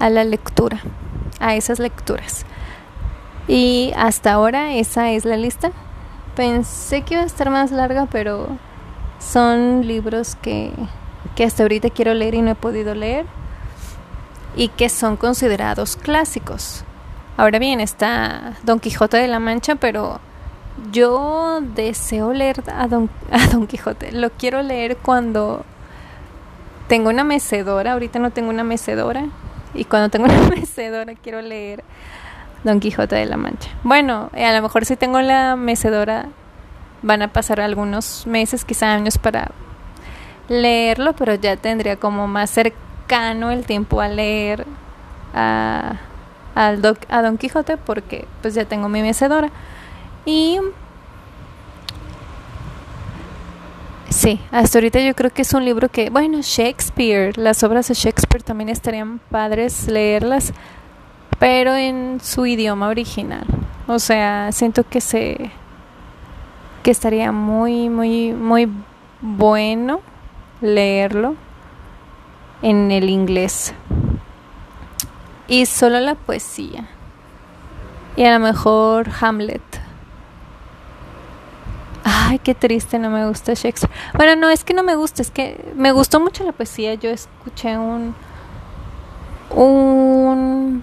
a 0.00 0.10
la 0.10 0.24
lectura 0.24 0.80
a 1.40 1.56
esas 1.56 1.80
lecturas. 1.80 2.44
Y 3.48 3.92
hasta 3.96 4.32
ahora 4.32 4.74
esa 4.74 5.10
es 5.10 5.24
la 5.24 5.36
lista. 5.36 5.72
Pensé 6.36 7.02
que 7.02 7.14
iba 7.14 7.22
a 7.24 7.26
estar 7.26 7.50
más 7.50 7.72
larga, 7.72 8.06
pero 8.06 8.46
son 9.18 9.86
libros 9.86 10.36
que, 10.36 10.72
que 11.34 11.44
hasta 11.44 11.64
ahorita 11.64 11.90
quiero 11.90 12.14
leer 12.14 12.34
y 12.34 12.42
no 12.42 12.52
he 12.52 12.54
podido 12.54 12.94
leer 12.94 13.26
y 14.56 14.68
que 14.68 14.88
son 14.88 15.16
considerados 15.16 15.96
clásicos. 15.96 16.84
Ahora 17.36 17.58
bien, 17.58 17.80
está 17.80 18.54
Don 18.62 18.78
Quijote 18.78 19.16
de 19.16 19.28
la 19.28 19.40
Mancha, 19.40 19.76
pero 19.76 20.20
yo 20.92 21.60
deseo 21.74 22.32
leer 22.32 22.62
a 22.72 22.86
Don, 22.86 23.10
a 23.32 23.46
Don 23.48 23.66
Quijote. 23.66 24.12
Lo 24.12 24.30
quiero 24.30 24.62
leer 24.62 24.96
cuando 24.98 25.64
tengo 26.86 27.08
una 27.08 27.24
mecedora. 27.24 27.94
Ahorita 27.94 28.18
no 28.18 28.30
tengo 28.30 28.50
una 28.50 28.64
mecedora. 28.64 29.26
Y 29.74 29.84
cuando 29.84 30.08
tengo 30.08 30.26
una 30.26 30.48
mecedora 30.56 31.14
quiero 31.14 31.40
leer 31.40 31.84
Don 32.64 32.80
Quijote 32.80 33.16
de 33.16 33.26
la 33.26 33.36
Mancha. 33.36 33.70
Bueno, 33.82 34.30
eh, 34.34 34.44
a 34.44 34.54
lo 34.54 34.62
mejor 34.62 34.84
si 34.84 34.96
tengo 34.96 35.20
la 35.20 35.56
mecedora 35.56 36.26
van 37.02 37.22
a 37.22 37.28
pasar 37.28 37.60
algunos 37.60 38.26
meses, 38.26 38.64
quizá 38.64 38.92
años 38.92 39.16
para 39.16 39.50
leerlo, 40.48 41.14
pero 41.14 41.34
ya 41.34 41.56
tendría 41.56 41.96
como 41.96 42.26
más 42.26 42.50
cercano 42.50 43.50
el 43.50 43.64
tiempo 43.64 44.00
a 44.00 44.08
leer 44.08 44.66
a, 45.34 45.94
a 46.54 47.22
Don 47.22 47.38
Quijote 47.38 47.76
porque 47.78 48.26
pues 48.42 48.54
ya 48.54 48.64
tengo 48.64 48.88
mi 48.88 49.02
mecedora. 49.02 49.50
Y 50.26 50.58
Sí, 54.10 54.40
hasta 54.50 54.78
ahorita 54.78 54.98
yo 55.00 55.14
creo 55.14 55.30
que 55.30 55.42
es 55.42 55.54
un 55.54 55.64
libro 55.64 55.88
que, 55.88 56.10
bueno, 56.10 56.40
Shakespeare, 56.42 57.38
las 57.38 57.62
obras 57.62 57.86
de 57.86 57.94
Shakespeare 57.94 58.42
también 58.42 58.68
estarían 58.68 59.20
padres 59.30 59.86
leerlas, 59.86 60.52
pero 61.38 61.76
en 61.76 62.18
su 62.20 62.44
idioma 62.44 62.88
original. 62.88 63.46
O 63.86 64.00
sea, 64.00 64.50
siento 64.50 64.82
que 64.82 65.00
se 65.00 65.52
que 66.82 66.90
estaría 66.90 67.30
muy 67.30 67.88
muy 67.88 68.32
muy 68.32 68.68
bueno 69.20 70.00
leerlo 70.60 71.36
en 72.62 72.90
el 72.90 73.08
inglés. 73.10 73.74
Y 75.46 75.66
solo 75.66 76.00
la 76.00 76.16
poesía. 76.16 76.88
Y 78.16 78.24
a 78.24 78.32
lo 78.32 78.40
mejor 78.40 79.08
Hamlet 79.20 79.62
Ay, 82.04 82.38
qué 82.38 82.54
triste, 82.54 82.98
no 82.98 83.10
me 83.10 83.26
gusta 83.26 83.54
Shakespeare. 83.54 83.92
Bueno, 84.14 84.36
no, 84.36 84.50
es 84.50 84.64
que 84.64 84.74
no 84.74 84.82
me 84.82 84.94
gusta, 84.94 85.22
es 85.22 85.30
que 85.30 85.72
me 85.76 85.92
gustó 85.92 86.20
mucho 86.20 86.44
la 86.44 86.52
poesía. 86.52 86.94
Yo 86.94 87.10
escuché 87.10 87.76
un 87.76 88.14
un 89.50 90.82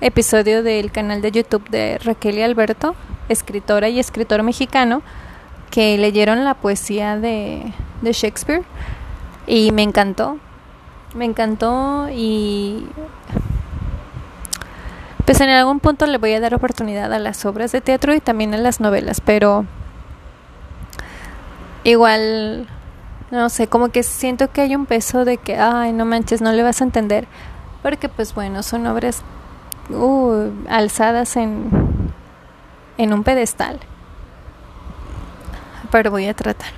episodio 0.00 0.62
del 0.62 0.92
canal 0.92 1.20
de 1.22 1.32
YouTube 1.32 1.68
de 1.68 1.98
Raquel 1.98 2.38
y 2.38 2.42
Alberto, 2.42 2.94
escritora 3.28 3.88
y 3.88 3.98
escritor 3.98 4.42
mexicano, 4.42 5.02
que 5.70 5.98
leyeron 5.98 6.44
la 6.44 6.54
poesía 6.54 7.16
de, 7.16 7.72
de 8.02 8.12
Shakespeare 8.12 8.62
y 9.46 9.72
me 9.72 9.82
encantó. 9.82 10.38
Me 11.14 11.24
encantó 11.24 12.08
y 12.12 12.86
pues 15.24 15.40
en 15.40 15.48
algún 15.48 15.80
punto 15.80 16.06
le 16.06 16.18
voy 16.18 16.32
a 16.34 16.40
dar 16.40 16.54
oportunidad 16.54 17.12
a 17.12 17.18
las 17.18 17.44
obras 17.44 17.72
de 17.72 17.80
teatro 17.80 18.14
y 18.14 18.20
también 18.20 18.54
a 18.54 18.58
las 18.58 18.80
novelas, 18.80 19.20
pero 19.20 19.64
igual, 21.84 22.68
no 23.30 23.48
sé, 23.48 23.66
como 23.66 23.88
que 23.88 24.02
siento 24.02 24.50
que 24.50 24.62
hay 24.62 24.74
un 24.74 24.86
peso 24.86 25.24
de 25.24 25.38
que, 25.38 25.56
ay, 25.56 25.92
no 25.92 26.04
manches, 26.04 26.40
no 26.40 26.52
le 26.52 26.62
vas 26.62 26.80
a 26.80 26.84
entender. 26.84 27.26
Porque 27.82 28.08
pues 28.08 28.34
bueno, 28.34 28.62
son 28.62 28.86
obras 28.86 29.22
uh, 29.90 30.50
alzadas 30.68 31.36
en, 31.36 31.70
en 32.98 33.12
un 33.12 33.24
pedestal. 33.24 33.80
Pero 35.90 36.10
voy 36.10 36.26
a 36.26 36.34
tratar. 36.34 36.72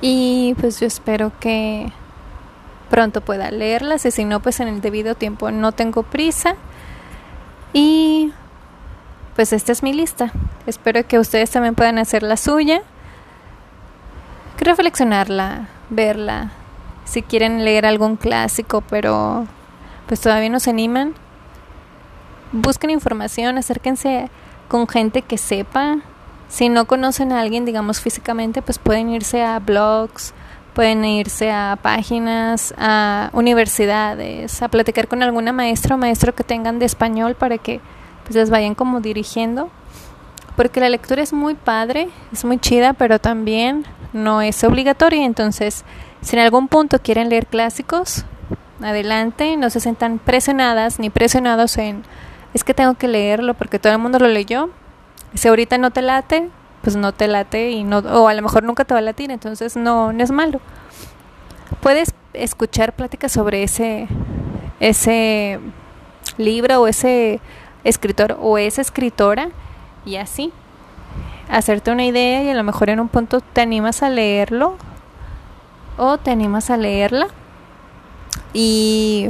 Y 0.00 0.54
pues 0.60 0.80
yo 0.80 0.86
espero 0.86 1.32
que 1.38 1.92
pronto 2.90 3.20
pueda 3.20 3.50
leerlas 3.50 4.04
y 4.04 4.10
si 4.10 4.24
no, 4.24 4.40
pues 4.40 4.60
en 4.60 4.68
el 4.68 4.80
debido 4.80 5.14
tiempo 5.14 5.50
no 5.50 5.72
tengo 5.72 6.02
prisa. 6.02 6.56
Y 7.72 8.32
pues 9.36 9.52
esta 9.52 9.72
es 9.72 9.82
mi 9.82 9.92
lista. 9.92 10.32
Espero 10.66 11.06
que 11.06 11.18
ustedes 11.18 11.50
también 11.50 11.74
puedan 11.74 11.98
hacer 11.98 12.22
la 12.22 12.36
suya. 12.36 12.82
Reflexionarla, 14.58 15.68
verla. 15.90 16.52
Si 17.04 17.22
quieren 17.22 17.64
leer 17.64 17.84
algún 17.86 18.16
clásico, 18.16 18.82
pero 18.82 19.46
pues 20.06 20.20
todavía 20.20 20.50
no 20.50 20.60
se 20.60 20.70
animan, 20.70 21.14
busquen 22.52 22.90
información, 22.90 23.58
acérquense 23.58 24.28
con 24.68 24.86
gente 24.86 25.22
que 25.22 25.38
sepa. 25.38 25.98
Si 26.48 26.68
no 26.68 26.84
conocen 26.84 27.32
a 27.32 27.40
alguien, 27.40 27.64
digamos 27.64 28.00
físicamente, 28.00 28.62
pues 28.62 28.78
pueden 28.78 29.08
irse 29.08 29.42
a 29.42 29.58
blogs, 29.58 30.34
pueden 30.74 31.04
irse 31.04 31.50
a 31.50 31.78
páginas, 31.80 32.74
a 32.76 33.30
universidades, 33.32 34.62
a 34.62 34.68
platicar 34.68 35.08
con 35.08 35.22
alguna 35.22 35.52
maestra 35.52 35.94
o 35.94 35.98
maestro 35.98 36.34
que 36.34 36.44
tengan 36.44 36.78
de 36.78 36.86
español 36.86 37.34
para 37.34 37.58
que 37.58 37.80
pues 38.24 38.36
les 38.36 38.50
vayan 38.50 38.74
como 38.74 39.00
dirigiendo. 39.00 39.70
Porque 40.56 40.80
la 40.80 40.90
lectura 40.90 41.22
es 41.22 41.32
muy 41.32 41.54
padre, 41.54 42.10
es 42.32 42.44
muy 42.44 42.58
chida, 42.58 42.92
pero 42.92 43.18
también 43.18 43.84
no 44.12 44.42
es 44.42 44.62
obligatoria. 44.64 45.24
Entonces, 45.24 45.84
si 46.20 46.36
en 46.36 46.42
algún 46.42 46.68
punto 46.68 46.98
quieren 47.00 47.30
leer 47.30 47.46
clásicos, 47.46 48.24
adelante, 48.82 49.56
no 49.56 49.70
se 49.70 49.80
sientan 49.80 50.18
presionadas 50.18 50.98
ni 50.98 51.10
presionados 51.10 51.76
en 51.78 52.02
es 52.54 52.64
que 52.64 52.74
tengo 52.74 52.94
que 52.94 53.08
leerlo 53.08 53.54
porque 53.54 53.78
todo 53.78 53.92
el 53.92 53.98
mundo 53.98 54.18
lo 54.18 54.28
leyó. 54.28 54.70
Si 55.34 55.48
ahorita 55.48 55.78
no 55.78 55.90
te 55.90 56.02
late, 56.02 56.50
pues 56.82 56.96
no 56.96 57.12
te 57.12 57.28
late 57.28 57.70
y 57.70 57.84
no 57.84 57.98
o 57.98 58.28
a 58.28 58.34
lo 58.34 58.42
mejor 58.42 58.62
nunca 58.62 58.84
te 58.84 58.92
va 58.92 58.98
a 58.98 59.02
latir, 59.02 59.30
entonces 59.30 59.76
no 59.76 60.12
no 60.12 60.22
es 60.22 60.30
malo. 60.30 60.60
Puedes 61.80 62.12
escuchar 62.34 62.94
pláticas 62.94 63.32
sobre 63.32 63.62
ese 63.62 64.08
ese 64.80 65.60
libro 66.36 66.82
o 66.82 66.86
ese 66.86 67.40
escritor 67.84 68.36
o 68.40 68.58
esa 68.58 68.80
escritora 68.80 69.48
y 70.04 70.16
así. 70.16 70.52
Hacerte 71.48 71.90
una 71.90 72.04
idea 72.04 72.42
y 72.42 72.50
a 72.50 72.54
lo 72.54 72.62
mejor 72.64 72.90
en 72.90 73.00
un 73.00 73.08
punto 73.08 73.40
te 73.40 73.60
animas 73.60 74.02
a 74.02 74.08
leerlo 74.08 74.76
o 75.98 76.18
te 76.18 76.30
animas 76.30 76.70
a 76.70 76.76
leerla. 76.76 77.28
Y 78.54 79.28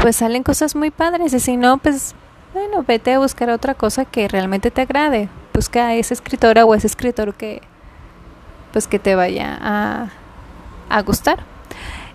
pues 0.00 0.16
salen 0.16 0.42
cosas 0.42 0.74
muy 0.74 0.90
padres 0.90 1.32
y 1.32 1.40
si 1.40 1.56
no 1.56 1.78
pues 1.78 2.14
bueno 2.52 2.84
vete 2.86 3.14
a 3.14 3.18
buscar 3.18 3.48
otra 3.50 3.74
cosa 3.74 4.04
que 4.04 4.28
realmente 4.28 4.70
te 4.70 4.82
agrade. 4.82 5.28
Busca 5.52 5.88
a 5.88 5.94
esa 5.94 6.14
escritora 6.14 6.64
o 6.64 6.74
ese 6.74 6.86
escritor 6.86 7.34
que 7.34 7.62
pues 8.72 8.88
que 8.88 8.98
te 8.98 9.14
vaya 9.14 9.56
a, 9.60 10.08
a 10.90 11.02
gustar. 11.02 11.40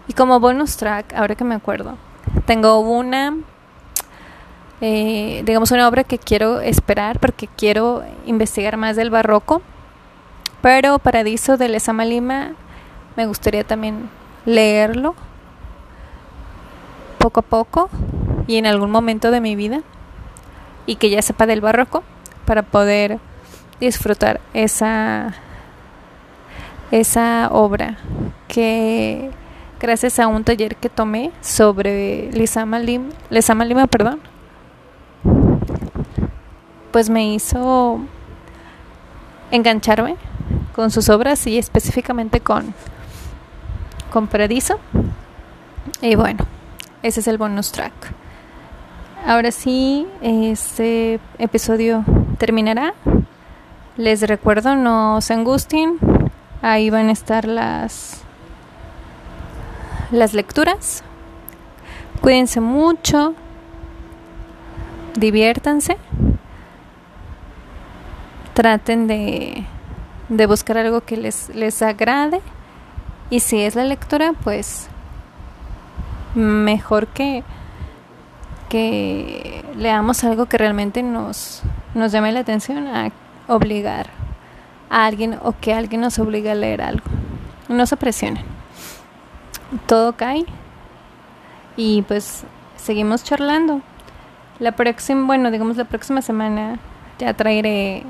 Y 0.08 0.14
como 0.14 0.40
bonus 0.40 0.78
track 0.78 1.14
ahora 1.14 1.36
que 1.36 1.44
me 1.44 1.56
acuerdo 1.56 1.98
tengo 2.46 2.80
una 2.80 3.36
eh, 4.82 5.42
digamos 5.46 5.72
una 5.72 5.88
obra 5.88 6.04
que 6.04 6.18
quiero 6.18 6.62
esperar 6.62 7.20
porque 7.20 7.48
quiero 7.48 8.04
investigar 8.26 8.78
más 8.78 8.96
del 8.96 9.10
barroco 9.10 9.62
pero 10.62 11.00
Paradiso 11.00 11.58
de 11.58 11.70
Lezama 11.70 12.06
Lima 12.06 12.54
me 13.16 13.26
gustaría 13.26 13.64
también 13.64 14.10
leerlo 14.46 15.16
poco 17.18 17.42
a 17.42 17.44
poco 17.44 17.90
y 18.48 18.58
en 18.58 18.66
algún 18.66 18.92
momento 18.92 19.32
de 19.32 19.42
mi 19.42 19.56
vida 19.56 19.82
y 20.86 20.96
que 20.96 21.10
ya 21.10 21.22
sepa 21.22 21.46
del 21.46 21.62
barroco 21.62 22.04
para 22.46 22.64
poder 22.64 23.20
disfrutar 23.80 24.40
esa 24.54 25.36
esa 26.92 27.50
obra 27.52 27.98
que 28.48 29.30
gracias 29.80 30.20
a 30.20 30.28
un 30.28 30.44
taller 30.44 30.76
que 30.76 30.90
tomé 30.90 31.32
sobre 31.42 32.32
Lezama 32.32 32.80
Lima, 32.80 33.10
Lima, 33.30 33.88
perdón, 33.88 34.20
pues 36.92 37.10
me 37.10 37.34
hizo 37.34 38.00
engancharme 39.52 40.16
con 40.76 40.92
sus 40.92 41.10
obras 41.10 41.46
y 41.48 41.58
específicamente 41.58 42.40
con 42.40 42.74
con 44.12 44.28
Paradiso. 44.28 44.80
Y 46.02 46.16
bueno, 46.16 46.46
ese 47.04 47.20
es 47.20 47.28
el 47.28 47.38
bonus 47.38 47.72
track. 47.72 47.94
Ahora 49.26 49.52
sí, 49.52 50.08
este 50.22 51.20
episodio 51.38 52.04
terminará. 52.38 52.94
Les 53.98 54.22
recuerdo, 54.22 54.76
no 54.76 55.22
se 55.22 55.34
angustien. 55.34 55.98
Ahí 56.62 56.90
van 56.90 57.10
a 57.10 57.12
estar 57.12 57.46
las 57.46 58.24
las 60.12 60.34
lecturas. 60.34 61.04
Cuídense 62.22 62.62
mucho. 62.62 63.36
Diviértanse. 65.16 65.98
Traten 68.60 69.08
de, 69.08 69.64
de 70.28 70.46
buscar 70.46 70.78
algo 70.78 71.00
que 71.00 71.16
les, 71.16 71.48
les 71.56 71.82
agrade. 71.82 72.42
Y 73.30 73.40
si 73.40 73.62
es 73.62 73.76
la 73.76 73.86
lectura, 73.86 74.34
pues 74.44 74.90
mejor 76.36 77.08
que, 77.08 77.46
que 78.68 79.64
leamos 79.78 80.26
algo 80.26 80.48
que 80.48 80.58
realmente 80.58 81.04
nos, 81.04 81.62
nos 81.94 82.12
llame 82.12 82.34
la 82.34 82.42
atención 82.42 82.86
a 82.88 83.14
obligar 83.48 84.08
a 84.90 85.06
alguien 85.06 85.40
o 85.42 85.56
que 85.62 85.74
alguien 85.74 86.02
nos 86.02 86.20
obligue 86.20 86.52
a 86.52 86.56
leer 86.56 86.82
algo. 86.82 87.06
No 87.70 87.86
se 87.86 87.96
presionen. 87.96 88.44
Todo 89.86 90.18
cae 90.18 90.44
y 91.78 92.02
pues 92.02 92.44
seguimos 92.76 93.24
charlando. 93.24 93.80
La 94.60 94.74
próxima, 94.74 95.26
bueno, 95.26 95.50
digamos 95.50 95.78
la 95.78 95.86
próxima 95.86 96.22
semana 96.22 96.78
ya 97.20 97.34
traeré 97.34 98.04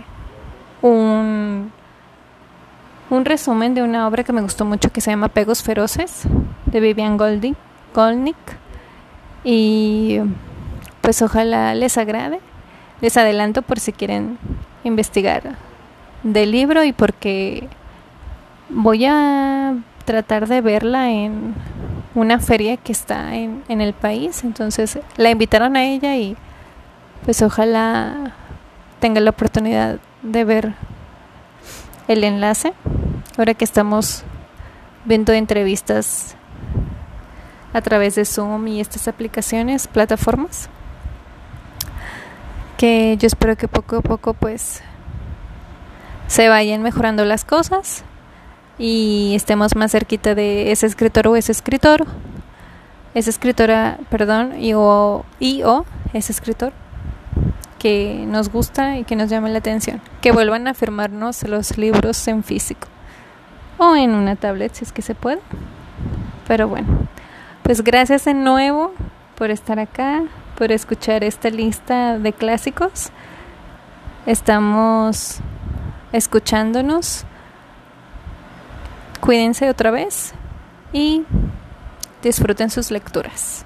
un 0.82 1.72
un 3.10 3.26
resumen 3.26 3.74
de 3.74 3.82
una 3.82 4.08
obra 4.08 4.24
que 4.24 4.34
me 4.34 4.42
gustó 4.42 4.66
mucho 4.66 4.92
que 4.92 5.02
se 5.02 5.10
llama 5.10 5.30
Pegos 5.30 5.64
Feroces 5.64 6.24
de 6.68 6.80
Vivian 6.80 7.18
Golding, 7.18 7.56
Goldnick 7.94 8.38
y 9.44 10.20
pues 11.02 11.22
ojalá 11.22 11.74
les 11.74 11.98
agrade. 11.98 12.40
Les 13.02 13.16
adelanto 13.18 13.62
por 13.62 13.80
si 13.80 13.94
quieren 13.94 14.38
investigar 14.84 15.56
del 16.22 16.52
libro 16.52 16.84
y 16.84 16.92
porque 16.92 17.68
voy 18.70 19.06
a 19.06 19.76
tratar 20.06 20.48
de 20.48 20.62
verla 20.62 21.10
en 21.10 21.56
una 22.14 22.40
feria 22.40 22.76
que 22.78 22.92
está 22.92 23.36
en, 23.36 23.64
en 23.70 23.82
el 23.82 23.94
país. 23.94 24.44
Entonces 24.44 25.00
la 25.18 25.32
invitaron 25.32 25.78
a 25.78 25.86
ella 25.86 26.16
y 26.18 26.36
pues 27.26 27.42
ojalá 27.42 28.34
tenga 29.00 29.22
la 29.22 29.30
oportunidad 29.30 30.00
de 30.22 30.44
ver 30.44 30.74
el 32.08 32.24
enlace. 32.24 32.74
Ahora 33.38 33.54
que 33.54 33.64
estamos 33.64 34.24
viendo 35.06 35.32
entrevistas 35.34 36.36
a 37.74 37.82
través 37.82 38.16
de 38.16 38.26
Zoom 38.26 38.68
y 38.68 38.82
estas 38.82 39.08
aplicaciones, 39.08 39.88
plataformas, 39.88 40.70
que 42.78 43.16
yo 43.18 43.28
espero 43.28 43.56
que 43.56 43.68
poco 43.68 43.98
a 43.98 44.02
poco 44.02 44.34
pues 44.34 44.82
se 46.28 46.50
vayan 46.50 46.82
mejorando 46.82 47.26
las 47.26 47.46
cosas 47.46 48.04
y 48.78 49.34
estemos 49.36 49.76
más 49.76 49.92
cerquita 49.92 50.36
de 50.36 50.72
ese 50.72 50.86
escritor 50.86 51.28
o 51.28 51.36
ese 51.36 51.52
escritor, 51.52 52.06
esa 53.14 53.30
escritora, 53.30 53.98
perdón, 54.10 54.60
y 54.60 54.74
o, 54.74 55.26
y 55.40 55.64
o 55.64 55.86
ese 56.14 56.32
escritor 56.32 56.74
que 57.80 58.26
nos 58.28 58.50
gusta 58.50 58.98
y 58.98 59.06
que 59.06 59.16
nos 59.16 59.30
llame 59.30 59.50
la 59.50 59.60
atención. 59.60 60.02
Que 60.22 60.32
vuelvan 60.32 60.68
a 60.68 60.76
firmarnos 60.76 61.42
los 61.44 61.78
libros 61.78 62.28
en 62.28 62.44
físico 62.44 62.88
o 63.80 63.96
en 63.96 64.12
una 64.12 64.36
tablet 64.36 64.74
si 64.76 64.84
es 64.84 64.92
que 64.92 65.02
se 65.02 65.16
puede. 65.16 65.40
Pero 66.48 66.68
bueno, 66.68 66.88
pues 67.64 67.82
gracias 67.84 68.26
de 68.26 68.34
nuevo 68.34 68.94
por 69.36 69.50
estar 69.50 69.80
acá, 69.80 70.24
por 70.58 70.72
escuchar 70.72 71.24
esta 71.24 71.50
lista 71.50 72.20
de 72.20 72.34
clásicos. 72.34 73.10
Estamos 74.26 75.38
escuchándonos. 76.12 77.24
Cuídense 79.22 79.70
otra 79.70 79.92
vez 79.92 80.34
y 80.92 81.24
disfruten 82.22 82.70
sus 82.70 82.92
lecturas. 82.92 83.66